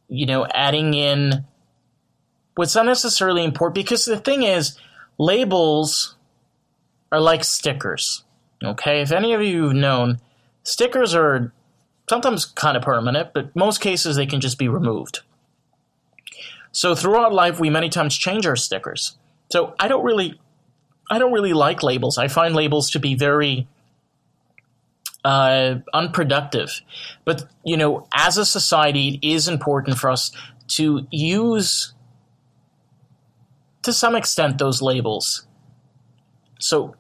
You 0.09 0.25
know, 0.25 0.45
adding 0.53 0.93
in 0.93 1.45
what's 2.55 2.75
not 2.75 2.85
necessarily 2.85 3.45
important 3.45 3.75
because 3.75 4.03
the 4.03 4.17
thing 4.17 4.43
is, 4.43 4.77
labels 5.17 6.17
are 7.13 7.21
like 7.21 7.45
stickers. 7.45 8.25
Okay, 8.61 9.01
if 9.01 9.13
any 9.13 9.33
of 9.33 9.41
you 9.41 9.63
have 9.63 9.73
known, 9.73 10.19
stickers 10.63 11.15
are 11.15 11.53
sometimes 12.09 12.45
kind 12.45 12.75
of 12.75 12.83
permanent, 12.83 13.33
but 13.33 13.55
most 13.55 13.79
cases 13.79 14.17
they 14.17 14.25
can 14.25 14.41
just 14.41 14.57
be 14.57 14.67
removed. 14.67 15.21
So 16.73 16.93
throughout 16.93 17.33
life, 17.33 17.57
we 17.57 17.69
many 17.69 17.87
times 17.87 18.17
change 18.17 18.45
our 18.45 18.57
stickers. 18.57 19.17
So 19.49 19.75
I 19.79 19.87
don't 19.87 20.03
really, 20.03 20.39
I 21.09 21.19
don't 21.19 21.31
really 21.31 21.53
like 21.53 21.83
labels. 21.83 22.17
I 22.17 22.27
find 22.27 22.53
labels 22.53 22.91
to 22.91 22.99
be 22.99 23.15
very 23.15 23.67
uh, 25.23 25.75
unproductive. 25.93 26.81
But, 27.25 27.45
you 27.63 27.77
know, 27.77 28.07
as 28.13 28.37
a 28.37 28.45
society, 28.45 29.19
it 29.21 29.27
is 29.27 29.47
important 29.47 29.97
for 29.97 30.09
us 30.09 30.31
to 30.69 31.07
use, 31.11 31.93
to 33.83 33.93
some 33.93 34.15
extent, 34.15 34.57
those 34.57 34.81
labels. 34.81 35.45
So 36.59 36.95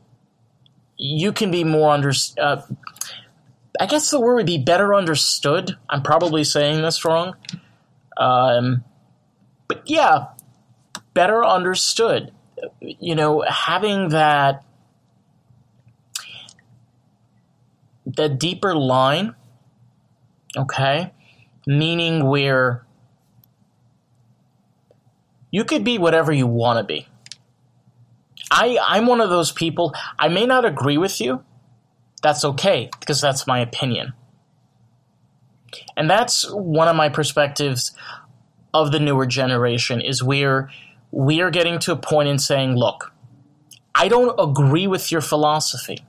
you 0.97 1.31
can 1.31 1.51
be 1.51 1.63
more 1.63 1.91
under. 1.91 2.11
Uh, 2.37 2.61
I 3.79 3.85
guess 3.87 4.11
the 4.11 4.19
word 4.19 4.35
would 4.35 4.45
be 4.45 4.57
better 4.57 4.93
understood. 4.93 5.77
I'm 5.89 6.03
probably 6.03 6.43
saying 6.43 6.81
this 6.81 7.03
wrong. 7.03 7.35
Um, 8.17 8.83
but 9.67 9.81
yeah, 9.85 10.27
better 11.13 11.43
understood. 11.43 12.31
You 12.79 13.15
know, 13.15 13.43
having 13.47 14.09
that 14.09 14.63
the 18.15 18.29
deeper 18.29 18.75
line, 18.75 19.35
okay, 20.57 21.11
meaning 21.65 22.27
where 22.27 22.85
you 25.51 25.63
could 25.63 25.83
be 25.83 25.97
whatever 25.97 26.31
you 26.31 26.47
want 26.47 26.77
to 26.77 26.83
be. 26.83 27.07
I, 28.51 28.77
I'm 28.85 29.07
one 29.07 29.21
of 29.21 29.29
those 29.29 29.51
people, 29.51 29.93
I 30.19 30.27
may 30.27 30.45
not 30.45 30.65
agree 30.65 30.97
with 30.97 31.19
you. 31.19 31.43
That's 32.21 32.45
okay, 32.45 32.89
because 32.99 33.19
that's 33.19 33.47
my 33.47 33.59
opinion. 33.59 34.13
And 35.97 36.09
that's 36.09 36.49
one 36.51 36.87
of 36.87 36.95
my 36.95 37.09
perspectives 37.09 37.95
of 38.73 38.91
the 38.91 38.99
newer 38.99 39.25
generation 39.25 40.01
is 40.01 40.23
where 40.23 40.69
we 41.11 41.41
are 41.41 41.51
getting 41.51 41.79
to 41.79 41.91
a 41.91 41.95
point 41.95 42.29
in 42.29 42.39
saying, 42.39 42.75
look, 42.75 43.11
I 43.95 44.07
don't 44.07 44.39
agree 44.39 44.87
with 44.87 45.11
your 45.11 45.21
philosophy. 45.21 46.05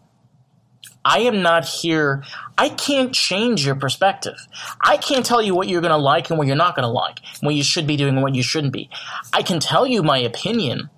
I 1.04 1.20
am 1.20 1.42
not 1.42 1.64
here. 1.64 2.24
I 2.56 2.70
can't 2.70 3.12
change 3.12 3.66
your 3.66 3.74
perspective. 3.74 4.36
I 4.80 4.96
can't 4.96 5.26
tell 5.26 5.42
you 5.42 5.54
what 5.54 5.68
you're 5.68 5.82
going 5.82 5.90
to 5.90 5.96
like 5.96 6.30
and 6.30 6.38
what 6.38 6.46
you're 6.46 6.56
not 6.56 6.74
going 6.74 6.84
to 6.84 6.92
like, 6.92 7.20
what 7.40 7.54
you 7.54 7.62
should 7.62 7.86
be 7.86 7.96
doing 7.96 8.14
and 8.14 8.22
what 8.22 8.34
you 8.34 8.42
shouldn't 8.42 8.72
be. 8.72 8.88
I 9.32 9.42
can 9.42 9.60
tell 9.60 9.86
you 9.86 10.02
my 10.02 10.18
opinion, 10.18 10.88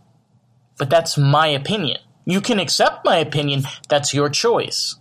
but 0.78 0.90
that's 0.90 1.18
my 1.18 1.48
opinion. 1.48 1.98
You 2.24 2.40
can 2.40 2.58
accept 2.58 3.04
my 3.04 3.16
opinion, 3.16 3.62
that's 3.88 4.14
your 4.14 4.28
choice. 4.28 4.96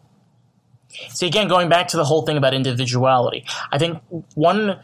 See, 1.10 1.28
again, 1.28 1.48
going 1.48 1.70
back 1.70 1.90
to 1.90 1.98
the 1.98 2.06
whole 2.06 2.22
thing 2.24 2.38
about 2.38 2.54
individuality, 2.54 3.46
I 3.72 3.78
think 3.78 4.02
one 4.34 4.80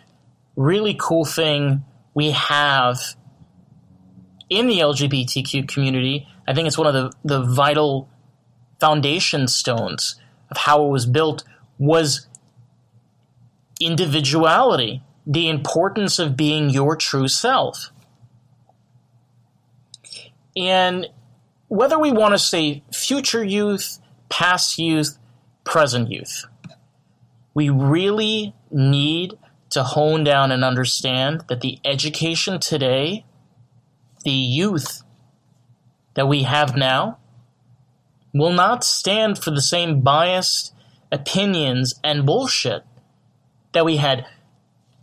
really 0.55 0.95
cool 0.99 1.25
thing 1.25 1.84
we 2.13 2.31
have 2.31 2.99
in 4.49 4.67
the 4.67 4.79
LGBTQ 4.79 5.67
community, 5.67 6.27
I 6.47 6.53
think 6.53 6.67
it's 6.67 6.77
one 6.77 6.88
of 6.88 6.93
the, 6.93 7.12
the 7.23 7.41
vital 7.41 8.10
foundation 8.82 9.48
stones 9.48 10.15
of 10.50 10.58
how 10.58 10.84
it 10.84 10.89
was 10.89 11.06
built 11.06 11.44
was 11.78 12.28
individuality, 13.80 15.02
the 15.26 15.48
importance 15.48 16.17
of 16.17 16.36
being 16.36 16.70
your 16.70 16.96
true 16.96 17.28
self. 17.28 17.91
And 20.58 21.08
whether 21.67 21.98
we 21.98 22.12
want 22.12 22.34
to 22.34 22.39
say 22.39 22.84
future 22.91 23.44
youth, 23.44 24.00
past 24.30 24.78
youth, 24.80 25.17
present 25.63 26.12
youth, 26.12 26.46
we 27.54 27.70
really 27.70 28.54
need 28.72 29.38
to 29.70 29.84
hone 29.84 30.24
down 30.24 30.52
and 30.52 30.63
understand 30.63 31.46
that 31.48 31.62
the 31.62 31.80
education 31.86 32.60
today, 32.60 33.26
the 34.24 34.32
youth 34.32 35.04
that 36.15 36.28
we 36.28 36.44
have 36.44 36.76
now, 36.76 37.20
will 38.34 38.54
not 38.54 38.84
stand 38.84 39.38
for 39.38 39.52
the 39.52 39.62
same 39.62 40.02
biased 40.02 40.74
opinions 41.12 41.96
and 42.04 42.26
bullshit 42.26 42.84
that 43.74 43.86
we 43.86 43.98
had 43.98 44.26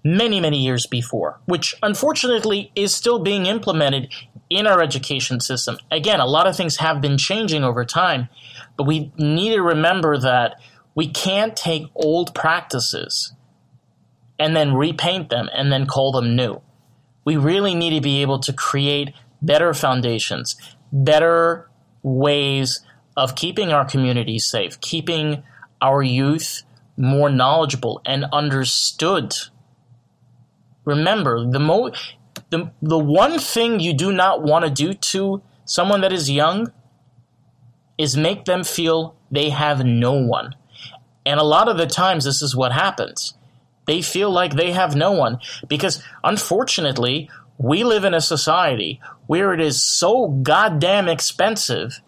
many, 0.05 0.41
many 0.41 0.59
years 0.59 0.87
before, 0.87 1.41
which 1.47 1.75
unfortunately 1.83 2.71
is 2.75 2.95
still 2.95 3.19
being 3.19 3.47
implemented 3.47 4.13
in 4.49 4.67
our 4.67 4.81
education 4.81 5.41
system. 5.41 5.77
Again, 5.91 6.21
a 6.21 6.27
lot 6.27 6.47
of 6.47 6.57
things 6.57 6.77
have 6.77 7.01
been 7.01 7.19
changing 7.19 7.65
over 7.65 7.85
time, 7.85 8.29
but 8.77 8.85
we 8.85 9.13
need 9.19 9.55
to 9.55 9.63
remember 9.63 10.17
that 10.19 10.61
we 10.95 11.09
can't 11.09 11.55
take 11.55 11.85
old 11.95 12.35
practices 12.35 13.33
and 14.39 14.57
then 14.57 14.75
repaint 14.75 15.31
them 15.31 15.49
and 15.53 15.71
then 15.71 15.87
call 15.87 16.13
them 16.13 16.35
new. 16.37 16.61
We 17.25 17.37
really 17.37 17.75
need 17.75 17.95
to 17.95 18.01
be 18.01 18.23
able 18.23 18.39
to 18.41 18.53
create 18.53 19.13
better 19.43 19.75
foundations, 19.75 20.57
better 20.93 21.69
ways 22.03 22.81
of 23.19 23.35
keeping 23.35 23.73
our 23.73 23.85
communities 23.85 24.47
safe, 24.47 24.81
keeping 24.81 25.43
our 25.83 26.03
youth 26.05 26.63
more 26.97 27.29
knowledgeable 27.29 28.01
and 28.07 28.25
understood. 28.33 29.35
Remember, 30.85 31.45
the 31.45 31.59
mo 31.59 31.91
the, 32.51 32.71
the 32.81 32.99
one 32.99 33.41
thing 33.41 33.81
you 33.81 33.93
do 33.93 34.13
not 34.13 34.45
want 34.45 34.65
to 34.65 34.71
do 34.71 34.95
to 34.95 35.43
someone 35.65 36.01
that 36.03 36.13
is 36.13 36.31
young 36.31 36.73
is 37.99 38.17
make 38.17 38.45
them 38.45 38.63
feel 38.63 39.17
they 39.33 39.51
have 39.51 39.85
no 39.85 40.13
one. 40.13 40.55
And 41.27 41.41
a 41.41 41.45
lot 41.45 41.69
of 41.69 41.77
the 41.77 41.89
times 41.89 42.25
this 42.25 42.41
is 42.41 42.55
what 42.55 42.71
happens. 42.71 43.35
They 43.87 44.01
feel 44.01 44.31
like 44.31 44.55
they 44.55 44.71
have 44.71 44.95
no 44.95 45.11
one 45.11 45.41
because 45.67 46.05
unfortunately, 46.23 47.29
we 47.59 47.83
live 47.83 48.05
in 48.05 48.15
a 48.15 48.21
society 48.21 49.01
where 49.27 49.53
it 49.53 49.61
is 49.61 49.83
so 49.83 50.29
goddamn 50.29 51.09
expensive 51.09 52.01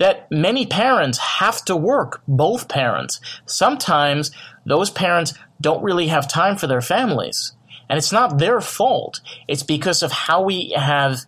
that 0.00 0.26
many 0.32 0.66
parents 0.66 1.18
have 1.18 1.62
to 1.66 1.76
work, 1.76 2.22
both 2.26 2.68
parents. 2.68 3.20
Sometimes 3.44 4.30
those 4.64 4.90
parents 4.90 5.34
don't 5.60 5.84
really 5.84 6.08
have 6.08 6.26
time 6.26 6.56
for 6.56 6.66
their 6.66 6.80
families. 6.80 7.52
And 7.88 7.98
it's 7.98 8.10
not 8.10 8.38
their 8.38 8.62
fault. 8.62 9.20
It's 9.46 9.62
because 9.62 10.02
of 10.02 10.10
how 10.10 10.42
we 10.42 10.72
have 10.74 11.26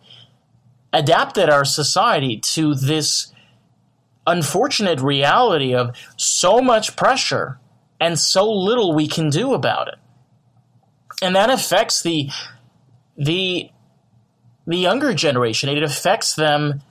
adapted 0.91 1.51
our 1.51 1.67
society 1.67 2.39
to 2.39 2.75
this 2.75 3.33
unfortunate 4.27 5.01
reality 5.01 5.75
of 5.75 5.95
so 6.17 6.61
much 6.61 6.97
pressure 6.97 7.59
and 8.01 8.19
so 8.19 8.51
little 8.51 8.95
we 8.95 9.07
can 9.07 9.29
do 9.29 9.53
about 9.53 9.89
it. 9.89 9.97
And 11.21 11.37
that 11.37 11.51
affects 11.51 12.03
the 12.03 12.31
the 13.19 13.69
the 14.67 14.77
younger 14.79 15.13
generation. 15.13 15.69
It 15.69 15.83
affects 15.83 16.35
them 16.35 16.83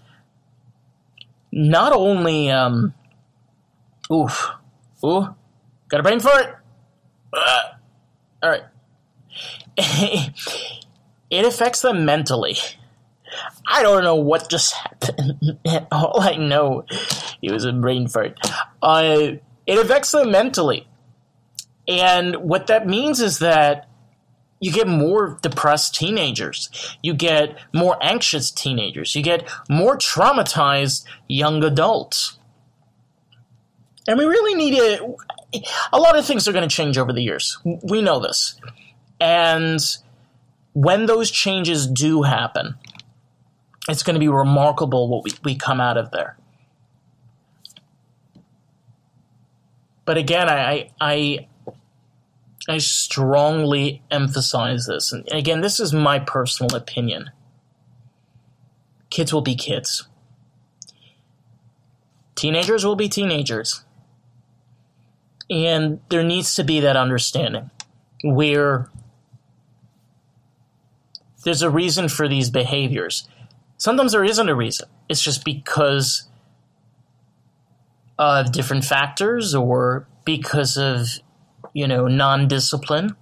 not 1.52 1.94
only 1.94 2.50
um 2.50 2.94
oof 4.12 4.50
ooh 5.04 5.28
got 5.90 6.00
a 6.00 6.04
brain 6.04 6.20
for 6.20 6.38
it 6.40 6.56
uh, 7.34 7.62
all 8.44 8.50
right. 8.50 8.64
It 11.32 11.46
affects 11.46 11.82
them 11.82 12.04
mentally. 12.04 12.58
I 13.66 13.84
don't 13.84 14.04
know 14.04 14.16
what 14.16 14.50
just 14.50 14.74
happened. 14.74 15.58
All 15.94 16.20
i 16.20 16.36
know 16.36 16.84
it 17.42 17.52
was 17.52 17.64
a 17.64 17.72
brain 17.72 18.10
fart. 18.10 18.38
Uh, 18.82 19.36
it 19.66 19.78
affects 19.78 20.12
them 20.12 20.30
mentally. 20.30 20.90
And 21.88 22.36
what 22.36 22.68
that 22.68 22.86
means 22.86 23.22
is 23.22 23.40
that 23.40 23.88
you 24.62 24.72
get 24.72 24.88
more 24.88 25.40
depressed 25.42 25.96
teenagers. 25.96 26.70
You 27.02 27.16
get 27.16 27.58
more 27.74 27.98
anxious 28.00 28.52
teenagers. 28.52 29.16
You 29.16 29.24
get 29.24 29.50
more 29.68 29.98
traumatized 29.98 31.04
young 31.28 31.64
adults. 31.64 32.38
And 34.08 34.18
we 34.18 34.26
really 34.26 34.54
need 34.54 34.78
to. 34.78 35.16
A 35.92 36.00
lot 36.00 36.18
of 36.18 36.26
things 36.26 36.48
are 36.48 36.54
going 36.54 36.68
to 36.68 36.74
change 36.74 36.98
over 36.98 37.12
the 37.12 37.22
years. 37.22 37.58
We 37.66 38.02
know 38.02 38.20
this. 38.20 38.60
And 39.20 39.80
when 40.74 41.08
those 41.08 41.30
changes 41.32 41.88
do 41.88 42.22
happen, 42.22 42.76
it's 43.90 44.04
going 44.04 44.14
to 44.14 44.20
be 44.20 44.30
remarkable 44.30 45.10
what 45.10 45.24
we, 45.24 45.32
we 45.44 45.56
come 45.56 45.82
out 45.82 45.98
of 45.98 46.12
there. 46.12 46.38
But 50.06 50.18
again, 50.18 50.50
I, 50.50 50.92
I, 51.00 51.48
I 52.68 52.78
strongly 52.78 54.04
emphasize 54.12 54.86
this. 54.86 55.12
And 55.12 55.28
again, 55.32 55.62
this 55.62 55.80
is 55.80 55.94
my 55.94 56.20
personal 56.20 56.76
opinion. 56.76 57.32
Kids 59.10 59.34
will 59.34 59.42
be 59.42 59.56
kids. 59.56 60.08
Teenagers 62.36 62.86
will 62.86 62.96
be 62.96 63.10
teenagers. 63.10 63.84
And 65.50 66.00
there 66.10 66.24
needs 66.24 66.56
to 66.56 66.64
be 66.64 66.80
that 66.80 66.96
understanding 66.96 67.72
where 68.24 68.90
there's 71.44 71.62
a 71.62 71.70
reason 71.70 72.08
for 72.08 72.28
these 72.28 72.50
behaviors. 72.50 73.28
Sometimes 73.78 74.12
there 74.12 74.24
isn't 74.24 74.48
a 74.48 74.56
reason. 74.56 74.88
It's 75.10 75.22
just 75.22 75.44
because 75.44 76.30
of 78.18 78.52
different 78.52 78.86
factors 78.86 79.56
or 79.56 80.08
because 80.24 80.78
of 80.78 81.20
you 81.74 81.88
know, 81.88 82.08
non-discipline. 82.08 83.16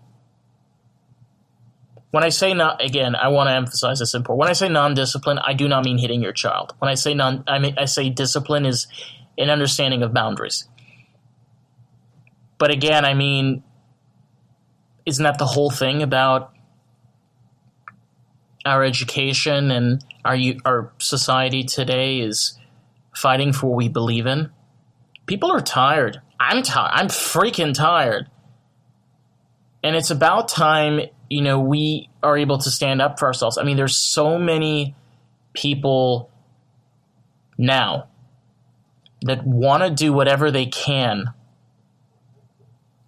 When 2.12 2.24
I 2.24 2.30
say 2.30 2.54
not, 2.56 2.84
again, 2.84 3.16
I 3.16 3.28
want 3.28 3.50
to 3.50 3.54
emphasize 3.54 4.00
this 4.00 4.16
important. 4.16 4.40
When 4.40 4.50
I 4.50 4.54
say 4.54 4.68
non-discipline, 4.70 5.40
I 5.40 5.54
do 5.54 5.68
not 5.68 5.86
mean 5.86 6.00
hitting 6.00 6.24
your 6.24 6.34
child. 6.34 6.74
When 6.80 6.90
I 6.90 6.96
say 6.96 7.14
non, 7.14 7.44
I 7.48 7.60
mean 7.60 7.76
I 7.78 7.86
say 7.86 8.10
discipline 8.10 8.66
is 8.66 8.88
an 9.38 9.50
understanding 9.50 10.02
of 10.04 10.14
boundaries. 10.14 10.68
but 12.60 12.72
again, 12.72 13.06
I 13.06 13.14
mean, 13.16 13.64
isn't 15.06 15.24
that 15.24 15.40
the 15.40 15.46
whole 15.46 15.72
thing 15.72 16.04
about 16.04 16.52
our 18.66 18.84
education 18.84 19.72
and 19.72 20.04
our 20.26 20.38
our 20.66 20.94
society 21.00 21.64
today 21.64 22.20
is 22.20 22.60
fighting 23.16 23.54
for 23.54 23.68
what 23.68 23.78
we 23.78 23.88
believe 23.88 24.28
in? 24.28 24.52
People 25.26 25.52
are 25.52 25.62
tired. 25.62 26.22
I'm 26.40 26.62
tired. 26.64 26.92
I'm 26.94 27.08
freaking 27.08 27.74
tired. 27.74 28.30
And 29.84 29.96
it's 29.96 30.12
about 30.12 30.50
time, 30.50 31.02
you 31.30 31.42
know, 31.42 31.60
we 31.60 32.10
are 32.22 32.38
able 32.38 32.58
to 32.58 32.70
stand 32.70 33.02
up 33.02 33.20
for 33.20 33.28
ourselves. 33.28 33.58
I 33.58 33.64
mean, 33.64 33.78
there's 33.78 33.96
so 33.96 34.38
many 34.38 34.96
people 35.54 36.30
now 37.58 38.08
that 39.22 39.46
want 39.46 39.84
to 39.84 39.90
do 39.90 40.14
whatever 40.14 40.52
they 40.52 40.66
can 40.66 41.34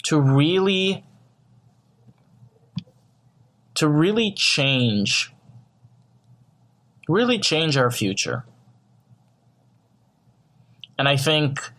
to 0.04 0.20
really 0.20 1.06
to 3.76 3.88
really 3.88 4.32
change 4.32 5.34
really 7.08 7.40
change 7.40 7.78
our 7.78 7.90
future 7.90 8.46
and 10.98 11.08
i 11.08 11.16
think 11.16 11.72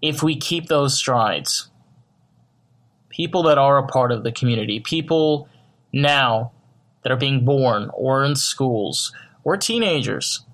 if 0.00 0.22
we 0.22 0.36
keep 0.36 0.66
those 0.66 0.96
strides 0.96 1.68
people 3.12 3.44
that 3.44 3.58
are 3.58 3.78
a 3.78 3.86
part 3.86 4.10
of 4.10 4.24
the 4.24 4.32
community 4.32 4.80
people 4.80 5.48
now 5.92 6.50
that 7.02 7.12
are 7.12 7.16
being 7.16 7.44
born 7.44 7.90
or 7.94 8.24
in 8.24 8.34
schools 8.34 9.12
or 9.44 9.56
teenagers 9.56 10.44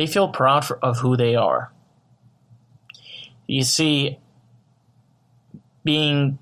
they 0.00 0.06
feel 0.06 0.28
proud 0.28 0.64
for, 0.64 0.78
of 0.82 1.00
who 1.00 1.14
they 1.14 1.34
are. 1.34 1.70
You 3.46 3.64
see, 3.64 4.18
being 5.84 6.38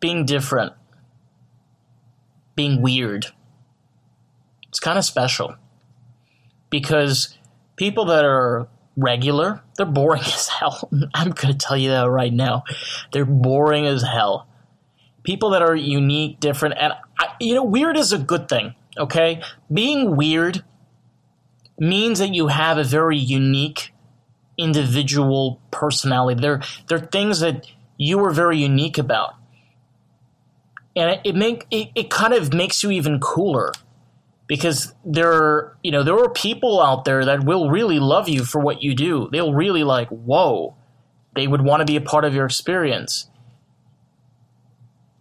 being 0.00 0.24
different, 0.24 0.72
being 2.56 2.80
weird, 2.80 3.26
it's 4.68 4.80
kind 4.80 4.96
of 4.96 5.04
special. 5.04 5.56
Because 6.70 7.36
people 7.76 8.06
that 8.06 8.24
are 8.24 8.66
regular, 8.96 9.62
they're 9.76 9.86
boring 9.86 10.22
as 10.26 10.48
hell. 10.48 10.88
I'm 11.14 11.30
going 11.30 11.52
to 11.52 11.58
tell 11.58 11.76
you 11.76 11.90
that 11.90 12.08
right 12.08 12.32
now. 12.32 12.64
They're 13.12 13.24
boring 13.24 13.86
as 13.86 14.02
hell. 14.02 14.46
People 15.24 15.50
that 15.50 15.62
are 15.62 15.74
unique, 15.74 16.40
different, 16.40 16.76
and 16.78 16.92
I, 17.18 17.28
you 17.38 17.54
know, 17.54 17.62
weird 17.62 17.96
is 17.96 18.12
a 18.12 18.18
good 18.18 18.48
thing. 18.48 18.74
Okay, 18.98 19.40
being 19.72 20.16
weird 20.16 20.64
means 21.78 22.18
that 22.18 22.34
you 22.34 22.48
have 22.48 22.76
a 22.76 22.84
very 22.84 23.16
unique 23.16 23.94
individual 24.58 25.60
personality. 25.70 26.40
They're 26.40 26.60
they're 26.88 26.98
things 26.98 27.40
that 27.40 27.66
you 27.96 28.22
are 28.24 28.32
very 28.32 28.58
unique 28.58 28.98
about, 28.98 29.34
and 30.96 31.10
it, 31.10 31.20
it 31.24 31.34
make 31.36 31.66
it, 31.70 31.88
it 31.94 32.10
kind 32.10 32.34
of 32.34 32.52
makes 32.52 32.82
you 32.82 32.90
even 32.90 33.20
cooler 33.20 33.72
because 34.52 34.92
there 35.02 35.78
you 35.82 35.90
know 35.90 36.02
there 36.02 36.18
are 36.18 36.28
people 36.28 36.82
out 36.82 37.06
there 37.06 37.24
that 37.24 37.42
will 37.42 37.70
really 37.70 37.98
love 37.98 38.28
you 38.28 38.44
for 38.44 38.60
what 38.60 38.82
you 38.82 38.94
do. 38.94 39.30
They'll 39.32 39.54
really 39.54 39.82
like 39.82 40.08
whoa, 40.10 40.76
they 41.34 41.46
would 41.46 41.62
want 41.62 41.80
to 41.80 41.86
be 41.86 41.96
a 41.96 42.02
part 42.02 42.26
of 42.26 42.34
your 42.34 42.44
experience. 42.44 43.30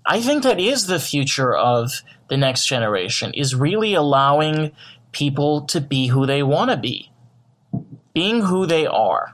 I 0.05 0.19
think 0.19 0.43
that 0.43 0.59
is 0.59 0.87
the 0.87 0.99
future 0.99 1.55
of 1.55 2.03
the 2.27 2.35
next 2.35 2.65
generation 2.65 3.31
is 3.33 3.55
really 3.55 3.93
allowing 3.93 4.73
people 5.13 5.61
to 5.67 5.79
be 5.79 6.07
who 6.07 6.25
they 6.25 6.43
want 6.43 6.69
to 6.71 6.75
be 6.75 7.09
being 8.13 8.41
who 8.41 8.65
they 8.65 8.85
are 8.85 9.33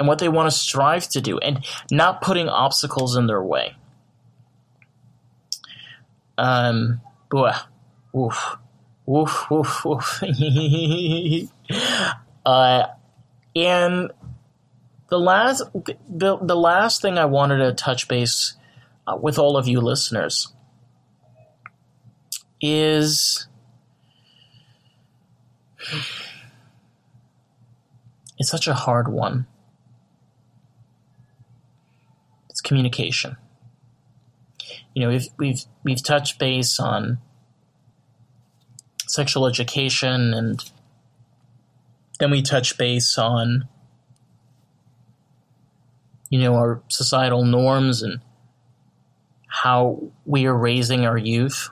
and 0.00 0.08
what 0.08 0.18
they 0.18 0.28
want 0.28 0.50
to 0.50 0.58
strive 0.58 1.08
to 1.10 1.20
do 1.20 1.38
and 1.38 1.64
not 1.92 2.22
putting 2.22 2.48
obstacles 2.48 3.14
in 3.14 3.28
their 3.28 3.40
way. 3.40 3.76
Um, 6.36 7.00
woof, 8.18 8.56
woof, 9.06 9.50
woof, 9.50 9.84
woof. 9.84 10.22
uh, 12.46 12.86
and 13.54 14.10
the 15.08 15.18
last, 15.18 15.62
the, 16.08 16.36
the 16.38 16.56
last 16.56 17.00
thing 17.00 17.16
I 17.16 17.26
wanted 17.26 17.58
to 17.58 17.72
touch 17.72 18.08
base 18.08 18.56
uh, 19.06 19.16
with 19.20 19.38
all 19.38 19.56
of 19.56 19.68
you 19.68 19.80
listeners 19.80 20.52
is 22.60 23.46
it's 28.38 28.50
such 28.50 28.66
a 28.66 28.74
hard 28.74 29.06
one. 29.08 29.46
It's 32.50 32.60
communication. 32.60 33.36
You 34.94 35.02
know, 35.02 35.10
we've 35.10 35.28
we've 35.38 35.64
we've 35.84 36.02
touched 36.02 36.40
base 36.40 36.80
on 36.80 37.18
sexual 39.08 39.46
education 39.46 40.34
and 40.34 40.70
then 42.20 42.30
we 42.30 42.42
touch 42.42 42.76
base 42.78 43.16
on 43.18 43.66
you 46.30 46.38
know 46.38 46.54
our 46.54 46.82
societal 46.88 47.44
norms 47.44 48.02
and 48.02 48.20
how 49.46 50.10
we 50.26 50.46
are 50.46 50.56
raising 50.56 51.06
our 51.06 51.16
youth 51.16 51.70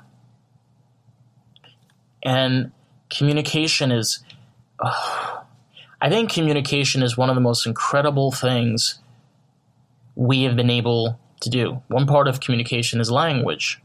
and 2.23 2.73
communication 3.11 3.93
is 3.93 4.25
oh, 4.83 5.45
I 6.01 6.11
think 6.11 6.31
communication 6.31 7.03
is 7.03 7.17
one 7.17 7.31
of 7.31 7.35
the 7.35 7.41
most 7.41 7.67
incredible 7.67 8.31
things 8.31 9.01
we 10.15 10.43
have 10.43 10.57
been 10.57 10.71
able 10.71 11.19
to 11.41 11.51
do. 11.51 11.83
One 11.89 12.07
part 12.07 12.29
of 12.29 12.41
communication 12.41 13.01
is 13.01 13.11
language, 13.11 13.83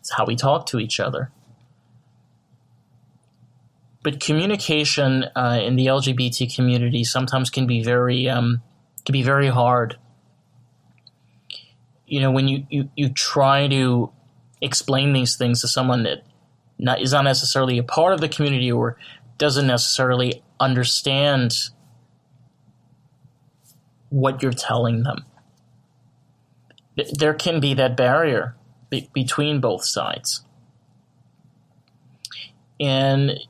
it's 0.00 0.12
how 0.12 0.24
we 0.24 0.36
talk 0.36 0.66
to 0.66 0.78
each 0.78 0.98
other. 0.98 1.30
But 4.04 4.20
communication 4.20 5.24
uh, 5.34 5.58
in 5.62 5.76
the 5.76 5.86
LGBT 5.86 6.54
community 6.54 7.04
sometimes 7.04 7.48
can 7.48 7.66
be 7.66 7.82
very 7.82 8.28
um, 8.28 8.62
can 9.06 9.14
be 9.14 9.22
very 9.22 9.48
hard. 9.48 9.96
You 12.06 12.20
know, 12.20 12.30
when 12.30 12.46
you, 12.46 12.66
you, 12.68 12.90
you 12.96 13.08
try 13.08 13.66
to 13.68 14.12
explain 14.60 15.14
these 15.14 15.36
things 15.36 15.62
to 15.62 15.68
someone 15.68 16.02
that 16.02 16.22
not, 16.78 17.00
is 17.00 17.12
not 17.12 17.24
necessarily 17.24 17.78
a 17.78 17.82
part 17.82 18.12
of 18.12 18.20
the 18.20 18.28
community 18.28 18.70
or 18.70 18.98
doesn't 19.38 19.66
necessarily 19.66 20.42
understand 20.60 21.54
what 24.10 24.42
you're 24.42 24.52
telling 24.52 25.02
them. 25.02 25.24
There 27.14 27.34
can 27.34 27.58
be 27.58 27.72
that 27.72 27.96
barrier 27.96 28.54
be- 28.90 29.08
between 29.14 29.60
both 29.60 29.86
sides. 29.86 30.44
And 32.78 33.40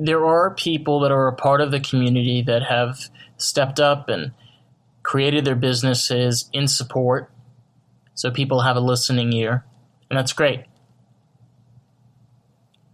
there 0.00 0.24
are 0.24 0.54
people 0.54 1.00
that 1.00 1.12
are 1.12 1.28
a 1.28 1.34
part 1.34 1.60
of 1.60 1.70
the 1.70 1.80
community 1.80 2.42
that 2.42 2.62
have 2.62 3.10
stepped 3.36 3.78
up 3.78 4.08
and 4.08 4.32
created 5.02 5.44
their 5.44 5.54
businesses 5.54 6.48
in 6.52 6.66
support 6.66 7.30
so 8.14 8.30
people 8.30 8.60
have 8.60 8.76
a 8.76 8.80
listening 8.80 9.32
ear, 9.32 9.64
and 10.10 10.18
that's 10.18 10.34
great. 10.34 10.64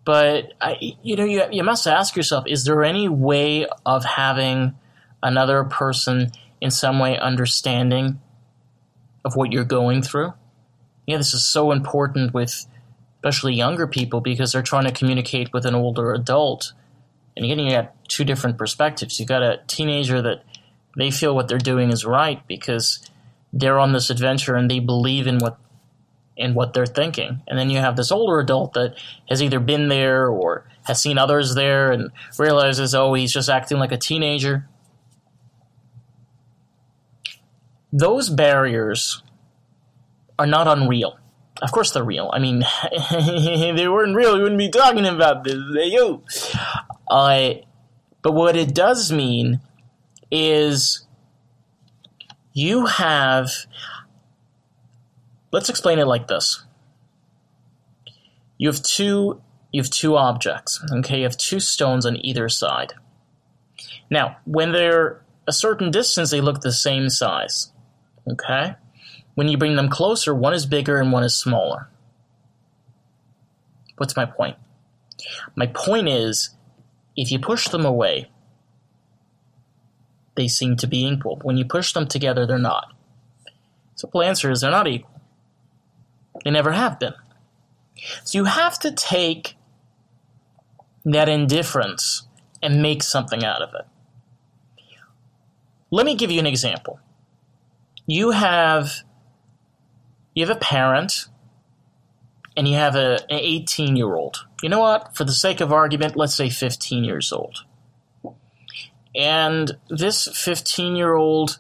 But 0.05 0.53
I, 0.61 0.77
you 1.03 1.17
know, 1.17 1.25
you 1.25 1.43
you 1.51 1.65
must 1.65 1.87
ask 1.89 2.15
yourself: 2.15 2.45
Is 2.47 2.65
there 2.65 2.85
any 2.85 3.09
way 3.09 3.67
of 3.85 4.05
having 4.05 4.77
another 5.25 5.65
person 5.65 6.31
in 6.61 6.71
some 6.71 7.01
way 7.01 7.19
understanding 7.19 8.21
of 9.25 9.35
what 9.35 9.51
you're 9.51 9.65
going 9.65 10.03
through? 10.03 10.33
Yeah, 11.09 11.17
this 11.17 11.35
is 11.35 11.45
so 11.45 11.73
important 11.73 12.33
with 12.33 12.67
especially 13.17 13.55
younger 13.55 13.89
people 13.89 14.21
because 14.21 14.53
they're 14.53 14.63
trying 14.63 14.85
to 14.85 14.93
communicate 14.93 15.53
with 15.53 15.67
an 15.67 15.75
older 15.75 16.15
adult, 16.15 16.73
and 17.37 17.45
again, 17.45 17.59
you 17.59 17.71
got 17.71 18.09
two 18.09 18.25
different 18.25 18.57
perspectives. 18.57 19.21
You 19.21 19.27
got 19.27 19.43
a 19.43 19.61
teenager 19.67 20.23
that 20.23 20.43
they 20.97 21.11
feel 21.11 21.35
what 21.35 21.49
they're 21.49 21.59
doing 21.59 21.91
is 21.91 22.05
right 22.05 22.45
because 22.47 23.07
they're 23.53 23.79
on 23.79 23.93
this 23.93 24.11
adventure 24.11 24.55
and 24.55 24.71
they 24.71 24.79
believe 24.81 25.27
in 25.27 25.39
what 25.39 25.59
in 26.37 26.55
what 26.55 26.75
they're 26.75 26.87
thinking. 26.87 27.43
And 27.47 27.59
then 27.59 27.71
you 27.71 27.79
have 27.79 27.97
this 27.97 28.13
older 28.13 28.39
adult 28.41 28.75
that 28.75 28.95
has 29.29 29.43
either 29.43 29.59
been 29.59 29.89
there 29.89 30.29
or 30.29 30.69
has 30.85 31.01
seen 31.01 31.17
others 31.17 31.55
there 31.55 31.91
and 31.91 32.11
realizes, 32.39 32.95
oh, 32.95 33.15
he's 33.15 33.33
just 33.33 33.49
acting 33.49 33.79
like 33.79 33.93
a 33.93 33.97
teenager. 33.97 34.69
Those 37.93 38.29
barriers 38.29 39.23
are 40.39 40.47
not 40.47 40.69
unreal. 40.69 41.19
Of 41.63 41.73
course 41.73 41.93
they're 41.93 42.05
real. 42.05 42.31
I 42.35 42.39
mean, 42.39 42.63
if 42.93 43.77
they 43.77 43.89
weren't 43.89 44.15
real, 44.15 44.37
we 44.37 44.43
wouldn't 44.43 44.59
be 44.59 44.69
talking 44.69 45.07
about 45.07 45.45
this. 45.45 45.57
Hey, 45.75 45.89
yo. 45.89 46.23
Uh, 47.09 47.55
but 48.23 48.33
what 48.33 48.57
it 48.57 48.75
does 48.75 49.13
mean 49.13 49.61
is 50.31 51.07
you 52.53 52.87
have 52.87 53.51
Let's 55.53 55.71
explain 55.71 55.99
it 55.99 56.07
like 56.07 56.29
this. 56.29 56.65
You 58.59 58.69
have 58.69 58.83
two 58.83 59.41
you 59.73 59.81
have 59.83 59.91
two 59.91 60.17
objects, 60.17 60.85
okay? 60.93 61.19
You 61.19 61.23
have 61.25 61.37
two 61.37 61.61
stones 61.61 62.07
on 62.07 62.25
either 62.25 62.49
side. 62.49 62.93
Now, 64.11 64.37
when 64.45 64.73
they're 64.73 65.23
a 65.47 65.53
certain 65.53 65.91
distance, 65.91 66.31
they 66.31 66.41
look 66.41 66.61
the 66.61 66.73
same 66.73 67.09
size. 67.09 67.73
Okay? 68.31 68.75
When 69.35 69.49
you 69.49 69.59
bring 69.59 69.77
them 69.77 69.89
closer, 69.89 70.35
one 70.35 70.55
is 70.55 70.67
bigger 70.67 70.99
and 70.99 71.13
one 71.13 71.25
is 71.25 71.35
smaller. 71.35 71.89
What's 73.97 74.17
my 74.17 74.25
point? 74.25 74.57
My 75.55 75.67
point 75.67 76.09
is 76.09 76.51
if 77.17 77.31
you 77.33 77.39
push 77.39 77.69
them 77.69 77.85
away, 77.85 78.31
they 80.37 80.49
seem 80.49 80.77
to 80.77 80.87
be 80.87 81.07
equal. 81.07 81.41
When 81.43 81.57
you 81.57 81.65
push 81.65 81.93
them 81.93 82.07
together, 82.07 82.47
they're 82.47 82.59
not. 82.59 82.95
Simple 83.95 84.23
answer 84.23 84.51
is 84.51 84.61
they're 84.61 84.71
not 84.71 84.87
equal. 84.87 85.21
They 86.45 86.51
never 86.51 86.73
have 86.73 87.01
been. 87.01 87.15
So 88.25 88.39
you 88.39 88.45
have 88.45 88.79
to 88.81 88.93
take 88.93 89.57
that 91.05 91.29
indifference 91.29 92.27
and 92.63 92.83
make 92.83 93.03
something 93.03 93.45
out 93.45 93.63
of 93.63 93.71
it. 93.75 93.87
Let 95.91 96.05
me 96.05 96.15
give 96.15 96.31
you 96.31 96.41
an 96.41 96.47
example. 96.47 97.01
You 98.07 98.33
have 98.33 99.03
you 100.35 100.47
have 100.47 100.55
a 100.55 100.61
parent 100.61 101.29
and 102.57 102.69
you 102.69 102.75
have 102.75 102.95
a, 102.97 103.19
an 103.31 103.39
18 103.41 103.97
year 103.97 104.15
old. 104.15 104.46
You 104.63 104.69
know 104.69 104.81
what? 104.81 105.17
For 105.17 105.25
the 105.25 105.33
sake 105.33 105.61
of 105.61 105.73
argument, 105.73 106.17
let's 106.17 106.35
say 106.35 106.49
15 106.49 107.05
years 107.05 107.33
old. 107.33 107.65
And 109.15 109.77
this 109.89 110.29
15 110.33 110.97
year 110.97 111.15
old 111.15 111.59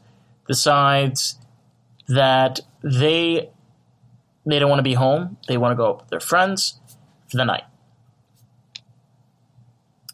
decides 0.48 1.38
that 2.08 2.60
they 2.82 3.50
they 4.48 4.58
don't 4.60 4.70
want 4.70 4.78
to 4.78 4.84
be 4.84 4.94
home. 4.94 5.38
They 5.48 5.56
want 5.56 5.72
to 5.72 5.76
go 5.76 5.96
with 6.00 6.08
their 6.08 6.20
friends 6.20 6.78
for 7.28 7.36
the 7.36 7.44
night. 7.44 7.64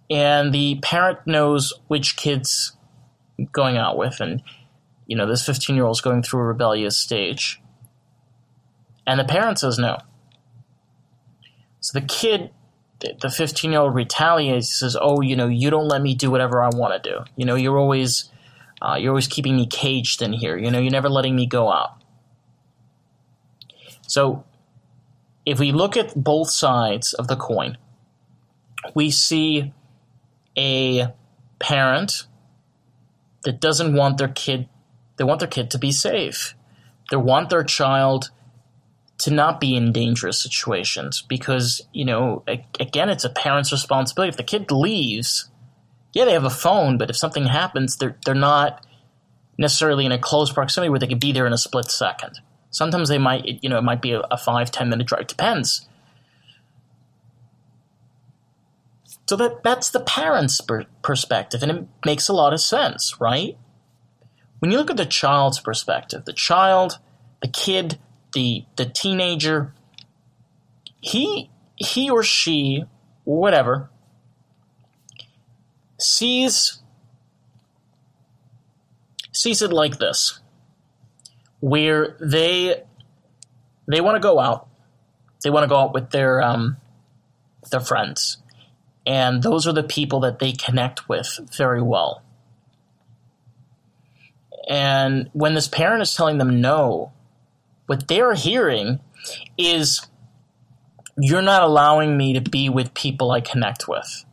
And 0.09 0.53
the 0.55 0.79
parent 0.83 1.27
knows 1.27 1.73
which 1.89 2.17
kids 2.17 2.77
going 3.51 3.77
out 3.77 3.97
with 3.97 4.21
and 4.21 4.43
you 5.07 5.17
know 5.17 5.27
this 5.27 5.45
15 5.45 5.75
year 5.75 5.85
old 5.85 5.97
is 5.97 6.01
going 6.01 6.23
through 6.23 6.41
a 6.41 6.45
rebellious 6.45 6.97
stage 6.97 7.61
and 9.07 9.19
the 9.19 9.25
parent 9.25 9.59
says 9.59 9.79
no 9.79 9.99
so 11.81 11.99
the 11.99 12.07
kid 12.07 12.51
the 13.21 13.31
15 13.31 13.73
year 13.73 13.81
old 13.81 13.95
retaliates 13.95 14.79
says 14.79 14.97
oh 15.01 15.21
you 15.21 15.37
know 15.37 15.49
you 15.49 15.71
don't 15.71 15.89
let 15.89 16.03
me 16.03 16.15
do 16.15 16.31
whatever 16.31 16.63
i 16.63 16.69
want 16.69 17.03
to 17.03 17.11
do. 17.11 17.25
You 17.37 17.47
know 17.47 17.55
you're 17.55 17.79
always 17.79 18.31
uh, 18.81 18.97
you're 18.99 19.11
always 19.11 19.29
keeping 19.29 19.57
me 19.57 19.67
caged 19.67 20.23
in 20.23 20.33
here. 20.33 20.57
You 20.57 20.71
know 20.71 20.79
you're 20.79 20.91
never 20.91 21.09
letting 21.09 21.37
me 21.37 21.47
go 21.47 21.71
out. 21.71 22.03
So 24.07 24.45
if 25.47 25.59
we 25.59 25.73
look 25.73 25.97
at 25.97 26.15
both 26.15 26.51
sides 26.51 27.13
of 27.15 27.29
the 27.29 27.37
coin 27.37 27.79
we 28.95 29.11
see 29.11 29.73
a 30.57 31.09
parent 31.59 32.27
that 33.45 33.61
doesn't 33.61 33.95
want 33.95 34.19
their 34.19 34.29
kid 34.29 34.69
they 35.17 35.25
want 35.25 35.41
their 35.41 35.49
kid 35.49 35.71
to 35.71 35.79
be 35.79 35.93
safe. 35.93 36.55
They 37.11 37.17
want 37.17 37.51
their 37.51 37.65
child 37.65 38.31
to 39.23 39.31
not 39.31 39.61
be 39.61 39.77
in 39.77 39.93
dangerous 39.93 40.43
situations 40.43 41.23
because, 41.23 41.81
you 41.93 42.05
know, 42.05 42.43
again, 42.81 43.09
it's 43.09 43.25
a 43.25 43.31
parent's 43.31 43.71
responsibility. 43.71 44.31
If 44.31 44.37
the 44.37 44.43
kid 44.43 44.73
leaves, 44.73 45.49
yeah, 46.13 46.25
they 46.25 46.33
have 46.33 46.45
a 46.45 46.51
phone, 46.51 46.99
but 46.99 47.09
if 47.09 47.17
something 47.17 47.47
happens, 47.47 47.97
they're, 47.97 48.17
they're 48.27 48.35
not 48.35 48.85
necessarily 49.57 50.07
in 50.07 50.11
a 50.11 50.19
close 50.19 50.53
proximity 50.53 50.91
where 50.91 50.99
they 50.99 51.07
could 51.07 51.21
be 51.21 51.31
there 51.31 51.47
in 51.47 51.53
a 51.53 51.59
split 51.59 51.89
second. 51.89 52.41
Sometimes 52.71 53.09
they 53.09 53.19
might, 53.19 53.63
you 53.63 53.69
know, 53.69 53.79
it 53.79 53.85
might 53.85 54.03
be 54.03 54.11
a, 54.11 54.23
a 54.23 54.37
five, 54.37 54.73
ten 54.73 54.89
minute 54.89 55.07
drive. 55.07 55.29
Depends. 55.29 55.87
So 59.29 59.37
that 59.37 59.63
that's 59.63 59.89
the 59.89 60.01
parent's 60.01 60.61
per- 60.61 60.87
perspective, 61.03 61.63
and 61.63 61.71
it 61.71 61.87
makes 62.05 62.29
a 62.29 62.33
lot 62.33 62.53
of 62.53 62.61
sense, 62.61 63.21
right? 63.21 63.57
When 64.59 64.73
you 64.73 64.79
look 64.79 64.91
at 64.91 64.97
the 64.97 65.07
child's 65.07 65.61
perspective, 65.61 66.25
the 66.25 66.33
child, 66.33 66.99
the 67.41 67.49
kid, 67.49 68.01
the 68.33 68.65
the 68.77 68.87
teenager, 68.87 69.75
he 71.01 71.51
he 71.77 72.11
or 72.11 72.23
she, 72.23 72.85
whatever, 73.25 73.91
sees 75.99 76.83
sees 79.33 79.63
it 79.63 79.73
like 79.73 79.99
this, 79.99 80.41
where 81.61 82.17
they 82.21 82.83
they 83.87 84.01
want 84.01 84.17
to 84.17 84.21
go 84.21 84.39
out, 84.39 84.69
they 85.43 85.51
want 85.51 85.65
to 85.65 85.69
go 85.69 85.77
out 85.77 85.95
with 85.95 86.11
their 86.11 86.43
um, 86.43 86.77
their 87.71 87.81
friends 87.81 88.39
and 89.07 89.43
those 89.43 89.67
are 89.67 89.73
the 89.73 89.83
people 89.83 90.21
that 90.21 90.39
they 90.39 90.53
connect 90.53 91.09
with 91.09 91.41
very 91.57 91.83
well. 91.83 92.23
And 94.69 95.29
when 95.33 95.55
this 95.55 95.67
parent 95.67 96.03
is 96.03 96.15
telling 96.15 96.39
them 96.39 96.61
no, 96.61 97.13
what 97.93 98.09
they're 98.09 98.35
hearing 98.35 99.01
is, 99.59 100.09
You're 101.19 101.43
not 101.43 101.63
allowing 101.63 102.17
me 102.17 102.33
to 102.33 102.41
be 102.41 102.71
with 102.71 102.95
people 102.95 103.31
I 103.33 103.43
connect 103.43 103.87
with. 103.87 104.25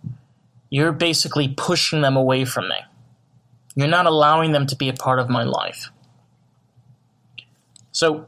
You're 0.70 0.94
basically 0.94 1.50
pushing 1.50 2.02
them 2.02 2.16
away 2.16 2.46
from 2.46 2.70
me. 2.70 2.78
You're 3.76 3.88
not 3.88 4.06
allowing 4.06 4.54
them 4.54 4.66
to 4.68 4.76
be 4.78 4.88
a 4.90 4.94
part 4.94 5.20
of 5.20 5.30
my 5.30 5.44
life. 5.44 5.92
So, 7.92 8.28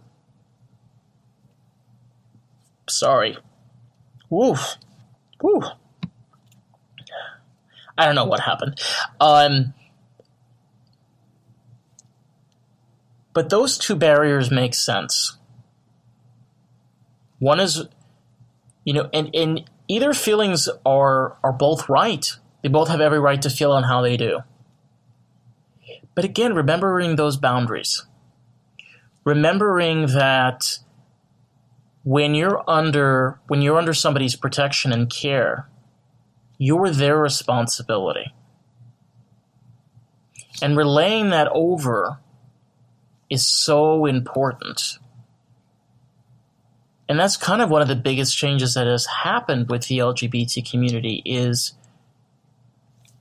sorry. 2.89 3.37
Woof. 4.29 4.75
Woof. 5.41 5.63
I 7.97 8.05
don't 8.05 8.15
know 8.15 8.25
what 8.25 8.41
happened. 8.41 8.81
Um, 9.19 9.73
but 13.33 13.49
those 13.49 13.77
two 13.77 13.95
barriers 13.95 14.51
make 14.51 14.73
sense. 14.73 15.37
One 17.39 17.59
is, 17.59 17.85
you 18.83 18.93
know, 18.93 19.09
and, 19.13 19.33
and 19.33 19.69
either 19.87 20.13
feelings 20.13 20.69
are 20.85 21.37
are 21.43 21.53
both 21.53 21.89
right. 21.89 22.25
They 22.61 22.69
both 22.69 22.89
have 22.89 23.01
every 23.01 23.19
right 23.19 23.41
to 23.41 23.49
feel 23.49 23.71
on 23.71 23.83
how 23.83 24.01
they 24.01 24.17
do. 24.17 24.41
But 26.13 26.25
again, 26.25 26.53
remembering 26.53 27.15
those 27.15 27.37
boundaries. 27.37 28.05
Remembering 29.23 30.07
that 30.07 30.79
when 32.03 32.35
you're 32.35 32.63
under 32.69 33.39
when 33.47 33.61
you're 33.61 33.77
under 33.77 33.93
somebody's 33.93 34.35
protection 34.35 34.91
and 34.91 35.09
care, 35.09 35.69
you're 36.57 36.89
their 36.89 37.17
responsibility. 37.17 38.33
And 40.61 40.77
relaying 40.77 41.29
that 41.31 41.47
over 41.53 42.19
is 43.31 43.47
so 43.47 44.05
important. 44.05 44.99
And 47.09 47.19
that's 47.19 47.35
kind 47.35 47.63
of 47.63 47.71
one 47.71 47.81
of 47.81 47.87
the 47.87 47.95
biggest 47.95 48.37
changes 48.37 48.75
that 48.75 48.85
has 48.85 49.07
happened 49.07 49.69
with 49.69 49.87
the 49.87 49.97
LGBT 49.97 50.69
community 50.69 51.23
is 51.25 51.73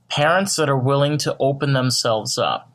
parents 0.07 0.55
that 0.57 0.69
are 0.69 0.77
willing 0.77 1.17
to 1.17 1.35
open 1.39 1.73
themselves 1.73 2.37
up 2.37 2.71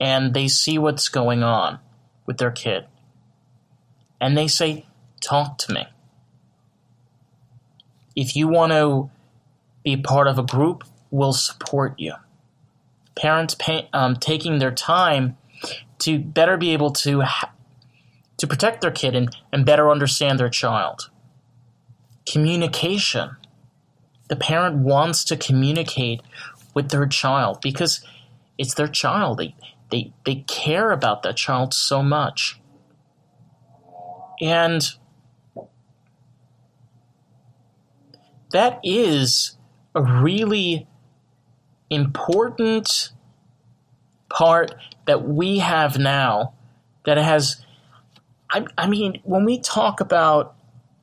and 0.00 0.34
they 0.34 0.48
see 0.48 0.78
what's 0.78 1.08
going 1.08 1.44
on 1.44 1.78
with 2.26 2.38
their 2.38 2.50
kid. 2.50 2.86
And 4.20 4.36
they 4.36 4.48
say, 4.48 4.86
talk 5.20 5.58
to 5.58 5.72
me. 5.72 5.86
If 8.16 8.34
you 8.34 8.48
want 8.48 8.72
to 8.72 9.10
be 9.84 9.96
part 9.96 10.26
of 10.26 10.38
a 10.38 10.42
group 10.42 10.84
we'll 11.14 11.32
support 11.32 11.94
you. 11.96 12.12
Parents 13.14 13.54
pay, 13.54 13.88
um, 13.92 14.16
taking 14.16 14.58
their 14.58 14.72
time 14.72 15.36
to 16.04 16.18
better 16.18 16.56
be 16.58 16.72
able 16.74 16.90
to 16.90 17.22
ha- 17.22 17.52
to 18.36 18.46
protect 18.46 18.80
their 18.80 18.90
kid 18.90 19.14
and, 19.14 19.34
and 19.52 19.64
better 19.64 19.90
understand 19.90 20.38
their 20.38 20.50
child. 20.50 21.10
Communication. 22.26 23.36
The 24.28 24.36
parent 24.36 24.76
wants 24.76 25.24
to 25.24 25.36
communicate 25.36 26.20
with 26.74 26.90
their 26.90 27.06
child 27.06 27.60
because 27.62 28.04
it's 28.58 28.74
their 28.74 28.88
child. 28.88 29.38
They, 29.38 29.54
they, 29.90 30.12
they 30.26 30.36
care 30.46 30.90
about 30.90 31.22
that 31.22 31.36
child 31.36 31.72
so 31.72 32.02
much. 32.02 32.60
And 34.40 34.82
that 38.50 38.80
is 38.82 39.56
a 39.94 40.02
really 40.02 40.86
important 41.88 43.12
part 44.28 44.74
that 45.06 45.26
we 45.26 45.58
have 45.58 45.98
now 45.98 46.54
that 47.04 47.16
has 47.16 47.64
I, 48.50 48.66
I, 48.78 48.86
mean 48.86 49.20
when 49.24 49.44
we 49.44 49.58
talk 49.58 50.00
about 50.00 50.54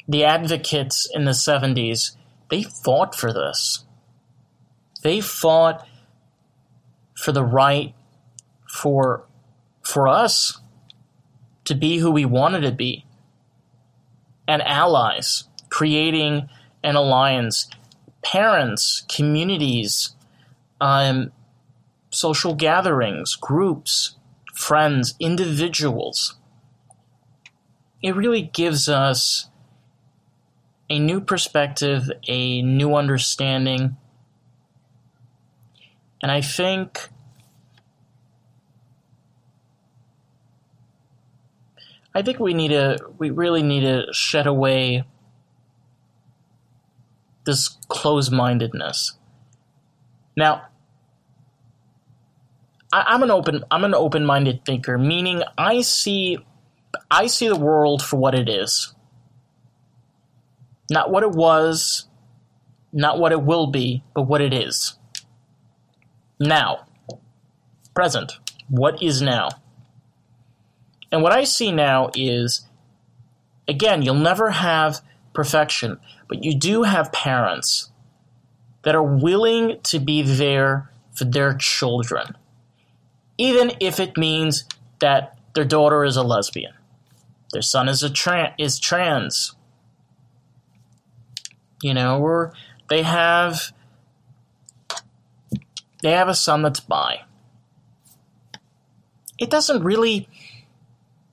the 0.08 0.24
advocates 0.24 1.10
in 1.14 1.26
the 1.26 1.32
70s 1.32 2.16
they 2.52 2.64
fought 2.64 3.16
for 3.16 3.32
this. 3.32 3.86
They 5.04 5.22
fought 5.22 5.88
for 7.16 7.32
the 7.32 7.44
right 7.44 7.96
for 8.68 9.26
for 9.82 10.08
us 10.08 10.60
to 11.66 11.74
be 11.74 11.98
who 11.98 12.12
we 12.12 12.26
wanted 12.26 12.62
to 12.62 12.72
be. 12.72 13.06
And 14.48 14.62
allies 14.62 15.46
creating 15.70 16.50
an 16.84 16.96
alliance 16.96 17.70
parents, 18.22 19.04
communities, 19.10 20.14
um, 20.80 21.32
social 22.12 22.54
gatherings, 22.54 23.36
groups, 23.36 24.18
friends, 24.54 25.16
individuals. 25.20 26.36
It 28.04 28.16
really 28.16 28.42
gives 28.42 28.90
us 28.90 29.50
a 30.90 31.00
new 31.00 31.22
perspective, 31.22 32.12
a 32.28 32.62
new 32.62 32.96
understanding. 32.96 33.96
And 36.22 36.32
I 36.32 36.42
think 36.42 37.10
I 42.14 42.22
think 42.22 42.40
we 42.40 42.54
need 42.54 42.70
to 42.70 42.98
we 43.18 43.30
really 43.30 43.64
need 43.64 43.82
to 43.82 44.06
shed 44.12 44.48
away 44.48 45.06
this 47.46 47.70
closed-mindedness. 47.88 49.14
Now, 50.36 50.68
I, 52.94 53.16
am 53.16 53.24
an 53.24 53.32
open 53.32 53.64
I'm 53.72 53.84
an 53.84 53.94
open-minded 53.94 54.66
thinker, 54.66 54.98
meaning 54.98 55.44
I 55.58 55.82
see 55.82 56.38
I 57.10 57.28
see 57.28 57.48
the 57.48 57.56
world 57.56 58.02
for 58.02 58.18
what 58.18 58.36
it 58.36 58.50
is. 58.50 58.94
Not 60.90 61.10
what 61.10 61.24
it 61.24 61.32
was, 61.32 62.08
not 62.92 63.18
what 63.18 63.32
it 63.32 63.42
will 63.42 63.68
be, 63.68 64.04
but 64.14 64.24
what 64.24 64.42
it 64.42 64.54
is. 64.54 64.98
Now, 66.40 66.86
present. 67.94 68.40
What 68.68 69.02
is 69.02 69.22
now? 69.22 69.50
And 71.12 71.22
what 71.22 71.34
I 71.34 71.44
see 71.44 71.72
now 71.72 72.10
is, 72.16 72.68
again, 73.68 74.02
you'll 74.02 74.16
never 74.16 74.52
have 74.52 75.02
perfection, 75.34 76.00
but 76.28 76.44
you 76.44 76.56
do 76.56 76.84
have 76.84 77.12
parents 77.12 77.92
that 78.84 78.96
are 78.96 79.04
willing 79.04 79.80
to 79.84 80.00
be 80.00 80.22
there 80.22 80.90
for 81.14 81.26
their 81.26 81.54
children, 81.54 82.36
even 83.42 83.72
if 83.80 84.00
it 84.00 84.18
means 84.18 84.66
that 85.00 85.36
their 85.56 85.66
daughter 85.66 86.04
is 86.04 86.16
a 86.16 86.22
lesbian, 86.22 86.74
their 87.52 87.64
son 87.64 87.90
is 87.90 88.04
a 88.04 88.10
tra- 88.10 88.54
is 88.60 88.80
trans, 88.80 89.56
you 91.82 91.96
know, 91.96 92.22
or 92.22 92.54
they 92.88 93.02
have 93.02 93.74
they 96.04 96.12
have 96.12 96.30
a 96.30 96.36
son 96.36 96.62
that's 96.62 96.82
bi. 96.82 97.22
It 99.40 99.50
doesn't 99.50 99.84
really 99.84 100.30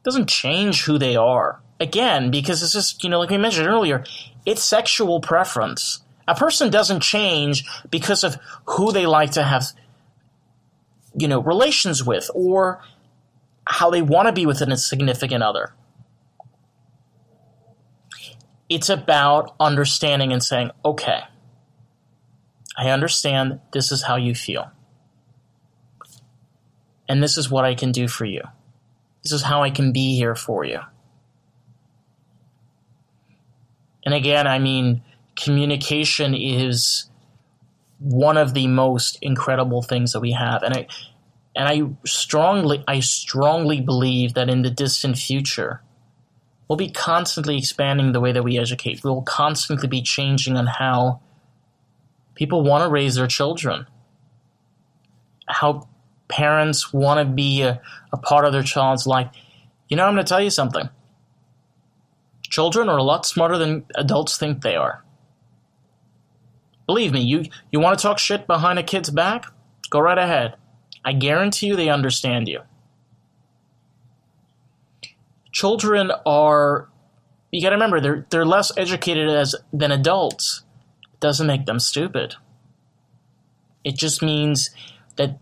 doesn't 0.02 0.30
change 0.30 0.84
who 0.84 0.96
they 0.96 1.14
are. 1.14 1.60
Again, 1.78 2.30
because 2.30 2.62
it's 2.62 2.72
just, 2.72 3.04
you 3.04 3.10
know, 3.10 3.18
like 3.18 3.28
we 3.28 3.36
mentioned 3.36 3.68
earlier, 3.68 4.02
it's 4.46 4.62
sexual 4.62 5.20
preference. 5.20 6.00
A 6.26 6.34
person 6.34 6.70
doesn't 6.70 7.00
change 7.00 7.64
because 7.90 8.24
of 8.24 8.38
who 8.64 8.92
they 8.92 9.04
like 9.04 9.32
to 9.32 9.44
have, 9.44 9.66
you 11.16 11.28
know, 11.28 11.40
relations 11.40 12.04
with 12.04 12.30
or 12.34 12.82
how 13.66 13.90
they 13.90 14.02
want 14.02 14.26
to 14.26 14.32
be 14.32 14.46
with 14.46 14.60
a 14.60 14.76
significant 14.76 15.42
other. 15.42 15.74
It's 18.68 18.88
about 18.88 19.54
understanding 19.58 20.32
and 20.32 20.42
saying, 20.42 20.70
okay, 20.84 21.20
I 22.76 22.90
understand 22.90 23.60
this 23.72 23.90
is 23.90 24.02
how 24.02 24.16
you 24.16 24.34
feel. 24.34 24.70
And 27.08 27.22
this 27.22 27.38
is 27.38 27.50
what 27.50 27.64
I 27.64 27.74
can 27.74 27.92
do 27.92 28.06
for 28.06 28.24
you. 28.24 28.42
This 29.22 29.32
is 29.32 29.42
how 29.42 29.62
I 29.62 29.70
can 29.70 29.92
be 29.92 30.16
here 30.16 30.34
for 30.34 30.64
you. 30.64 30.80
And 34.04 34.14
again, 34.14 34.46
I 34.46 34.58
mean, 34.58 35.02
communication 35.36 36.34
is 36.34 37.10
one 37.98 38.36
of 38.36 38.54
the 38.54 38.66
most 38.66 39.18
incredible 39.22 39.82
things 39.82 40.12
that 40.12 40.20
we 40.20 40.32
have. 40.32 40.62
And 40.62 40.74
I 40.74 40.86
and 41.56 41.68
I 41.68 41.82
strongly 42.06 42.84
I 42.86 43.00
strongly 43.00 43.80
believe 43.80 44.34
that 44.34 44.48
in 44.48 44.62
the 44.62 44.70
distant 44.70 45.18
future, 45.18 45.82
we'll 46.68 46.76
be 46.76 46.90
constantly 46.90 47.58
expanding 47.58 48.12
the 48.12 48.20
way 48.20 48.32
that 48.32 48.44
we 48.44 48.58
educate. 48.58 49.02
We'll 49.02 49.22
constantly 49.22 49.88
be 49.88 50.02
changing 50.02 50.56
on 50.56 50.66
how 50.66 51.20
people 52.34 52.62
want 52.62 52.84
to 52.84 52.90
raise 52.90 53.16
their 53.16 53.26
children. 53.26 53.86
How 55.48 55.88
parents 56.28 56.92
want 56.92 57.26
to 57.26 57.34
be 57.34 57.62
a, 57.62 57.80
a 58.12 58.16
part 58.18 58.44
of 58.44 58.52
their 58.52 58.62
child's 58.62 59.06
life. 59.06 59.30
You 59.88 59.96
know, 59.96 60.04
I'm 60.04 60.14
going 60.14 60.24
to 60.24 60.28
tell 60.28 60.42
you 60.42 60.50
something. 60.50 60.88
Children 62.42 62.88
are 62.88 62.98
a 62.98 63.02
lot 63.02 63.26
smarter 63.26 63.58
than 63.58 63.84
adults 63.94 64.36
think 64.36 64.62
they 64.62 64.76
are. 64.76 65.02
Believe 66.88 67.12
me, 67.12 67.20
you, 67.20 67.44
you 67.70 67.80
want 67.80 67.98
to 67.98 68.02
talk 68.02 68.18
shit 68.18 68.46
behind 68.46 68.78
a 68.78 68.82
kid's 68.82 69.10
back? 69.10 69.44
Go 69.90 70.00
right 70.00 70.16
ahead. 70.16 70.56
I 71.04 71.12
guarantee 71.12 71.66
you 71.66 71.76
they 71.76 71.90
understand 71.90 72.48
you. 72.48 72.62
Children 75.52 76.10
are 76.24 76.88
you 77.50 77.62
got 77.62 77.70
to 77.70 77.76
remember 77.76 78.00
they're 78.00 78.26
they're 78.30 78.46
less 78.46 78.76
educated 78.76 79.28
as 79.28 79.54
than 79.72 79.90
adults. 79.92 80.62
It 81.12 81.20
doesn't 81.20 81.46
make 81.46 81.66
them 81.66 81.78
stupid. 81.78 82.34
It 83.84 83.96
just 83.96 84.22
means 84.22 84.70
that 85.16 85.40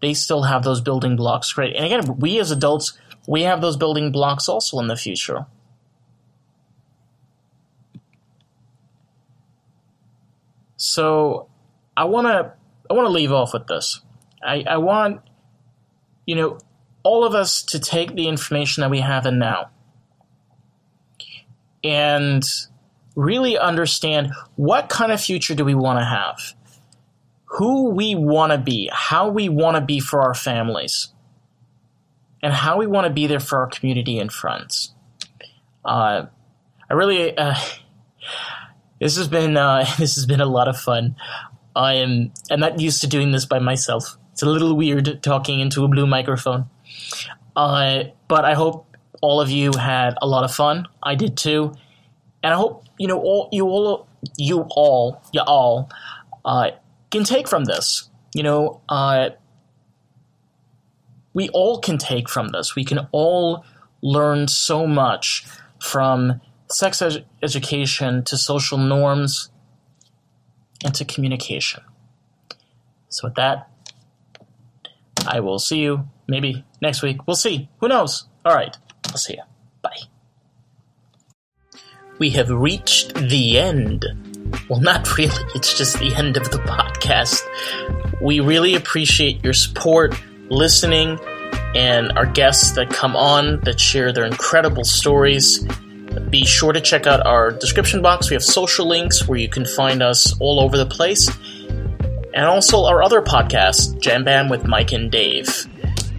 they 0.00 0.14
still 0.14 0.44
have 0.44 0.62
those 0.62 0.80
building 0.80 1.16
blocks 1.16 1.52
great. 1.52 1.76
And 1.76 1.84
again, 1.84 2.18
we 2.18 2.38
as 2.38 2.50
adults, 2.50 2.98
we 3.26 3.42
have 3.42 3.60
those 3.60 3.76
building 3.76 4.12
blocks 4.12 4.48
also 4.48 4.78
in 4.78 4.88
the 4.88 4.96
future. 4.96 5.46
So 10.76 11.48
I 11.96 12.04
want 12.04 12.26
to 12.26 12.52
I 12.90 12.94
want 12.94 13.06
to 13.06 13.12
leave 13.12 13.32
off 13.32 13.52
with 13.52 13.66
this. 13.66 14.00
I, 14.42 14.64
I 14.68 14.76
want 14.78 15.20
you 16.26 16.36
know 16.36 16.58
all 17.02 17.24
of 17.24 17.34
us 17.34 17.62
to 17.62 17.78
take 17.78 18.14
the 18.14 18.28
information 18.28 18.80
that 18.82 18.90
we 18.90 19.00
have 19.00 19.26
in 19.26 19.38
now 19.38 19.70
and 21.84 22.42
really 23.14 23.56
understand 23.56 24.32
what 24.56 24.88
kind 24.88 25.12
of 25.12 25.20
future 25.20 25.54
do 25.54 25.64
we 25.64 25.74
want 25.74 25.98
to 25.98 26.04
have 26.04 26.56
who 27.56 27.90
we 27.90 28.14
want 28.14 28.52
to 28.52 28.58
be, 28.58 28.90
how 28.92 29.28
we 29.28 29.48
want 29.48 29.76
to 29.76 29.80
be 29.80 30.00
for 30.00 30.20
our 30.20 30.34
families, 30.34 31.08
and 32.42 32.52
how 32.52 32.76
we 32.76 32.86
want 32.86 33.06
to 33.06 33.12
be 33.12 33.26
there 33.26 33.40
for 33.40 33.60
our 33.60 33.66
community 33.66 34.18
and 34.18 34.30
friends. 34.30 34.92
Uh, 35.84 36.26
I 36.90 36.94
really, 36.94 37.36
uh, 37.36 37.54
this 39.00 39.16
has 39.16 39.28
been 39.28 39.56
uh, 39.56 39.86
this 39.98 40.14
has 40.16 40.26
been 40.26 40.40
a 40.40 40.46
lot 40.46 40.68
of 40.68 40.78
fun. 40.78 41.16
I 41.74 41.94
am 41.94 42.32
I'm 42.50 42.60
not 42.60 42.80
used 42.80 43.00
to 43.02 43.06
doing 43.06 43.32
this 43.32 43.44
by 43.44 43.58
myself. 43.58 44.16
It's 44.32 44.42
a 44.42 44.46
little 44.46 44.76
weird 44.76 45.22
talking 45.22 45.60
into 45.60 45.84
a 45.84 45.88
blue 45.88 46.06
microphone. 46.06 46.66
Uh, 47.54 48.04
but 48.28 48.44
I 48.44 48.54
hope 48.54 48.96
all 49.22 49.40
of 49.40 49.50
you 49.50 49.72
had 49.72 50.14
a 50.20 50.26
lot 50.26 50.44
of 50.44 50.54
fun. 50.54 50.86
I 51.02 51.14
did 51.14 51.36
too, 51.36 51.74
and 52.42 52.52
I 52.52 52.56
hope 52.56 52.84
you 52.98 53.08
know 53.08 53.18
all 53.18 53.48
you 53.52 53.66
all 53.66 54.08
you 54.36 54.66
all 54.70 55.22
you 55.32 55.40
all 55.40 55.90
uh, 56.44 56.70
can 57.10 57.24
take 57.24 57.48
from 57.48 57.64
this. 57.64 58.08
You 58.34 58.42
know, 58.42 58.80
uh, 58.88 59.30
we 61.32 61.48
all 61.50 61.78
can 61.78 61.98
take 61.98 62.28
from 62.28 62.48
this. 62.48 62.74
We 62.74 62.84
can 62.84 63.08
all 63.12 63.64
learn 64.02 64.48
so 64.48 64.86
much 64.86 65.46
from 65.80 66.40
sex 66.70 67.02
ed- 67.02 67.24
education 67.42 68.24
to 68.24 68.36
social 68.36 68.78
norms 68.78 69.50
and 70.84 70.94
to 70.94 71.04
communication. 71.04 71.82
So, 73.08 73.28
with 73.28 73.34
that, 73.36 73.68
I 75.26 75.40
will 75.40 75.58
see 75.58 75.80
you 75.80 76.08
maybe 76.28 76.64
next 76.80 77.02
week. 77.02 77.26
We'll 77.26 77.36
see. 77.36 77.68
Who 77.80 77.88
knows? 77.88 78.26
All 78.44 78.54
right. 78.54 78.76
I'll 79.08 79.16
see 79.16 79.34
you. 79.34 79.42
Bye. 79.82 81.80
We 82.18 82.30
have 82.30 82.50
reached 82.50 83.14
the 83.14 83.58
end 83.58 84.04
well, 84.68 84.80
not 84.80 85.16
really. 85.18 85.44
It's 85.54 85.76
just 85.76 85.98
the 85.98 86.14
end 86.14 86.36
of 86.36 86.50
the 86.50 86.58
podcast. 86.58 87.42
We 88.20 88.40
really 88.40 88.74
appreciate 88.74 89.42
your 89.44 89.52
support, 89.52 90.20
listening, 90.48 91.18
and 91.74 92.12
our 92.12 92.26
guests 92.26 92.72
that 92.72 92.90
come 92.90 93.16
on 93.16 93.60
that 93.60 93.78
share 93.80 94.12
their 94.12 94.24
incredible 94.24 94.84
stories. 94.84 95.66
Be 96.30 96.44
sure 96.44 96.72
to 96.72 96.80
check 96.80 97.06
out 97.06 97.24
our 97.26 97.50
description 97.50 98.02
box. 98.02 98.30
We 98.30 98.34
have 98.34 98.44
social 98.44 98.86
links 98.86 99.26
where 99.28 99.38
you 99.38 99.48
can 99.48 99.64
find 99.64 100.02
us 100.02 100.38
all 100.40 100.60
over 100.60 100.76
the 100.76 100.86
place. 100.86 101.30
And 102.34 102.44
also 102.44 102.84
our 102.84 103.02
other 103.02 103.22
podcast, 103.22 103.98
Jam 104.00 104.24
Bam 104.24 104.48
with 104.48 104.64
Mike 104.66 104.92
and 104.92 105.10
Dave. 105.10 105.66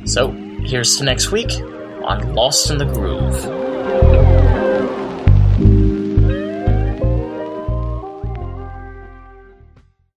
So 0.05 0.31
here's 0.31 0.97
to 0.97 1.03
next 1.03 1.31
week 1.31 1.51
on 2.03 2.33
Lost 2.33 2.71
in 2.71 2.77
the 2.77 2.85
Groove. 2.85 3.56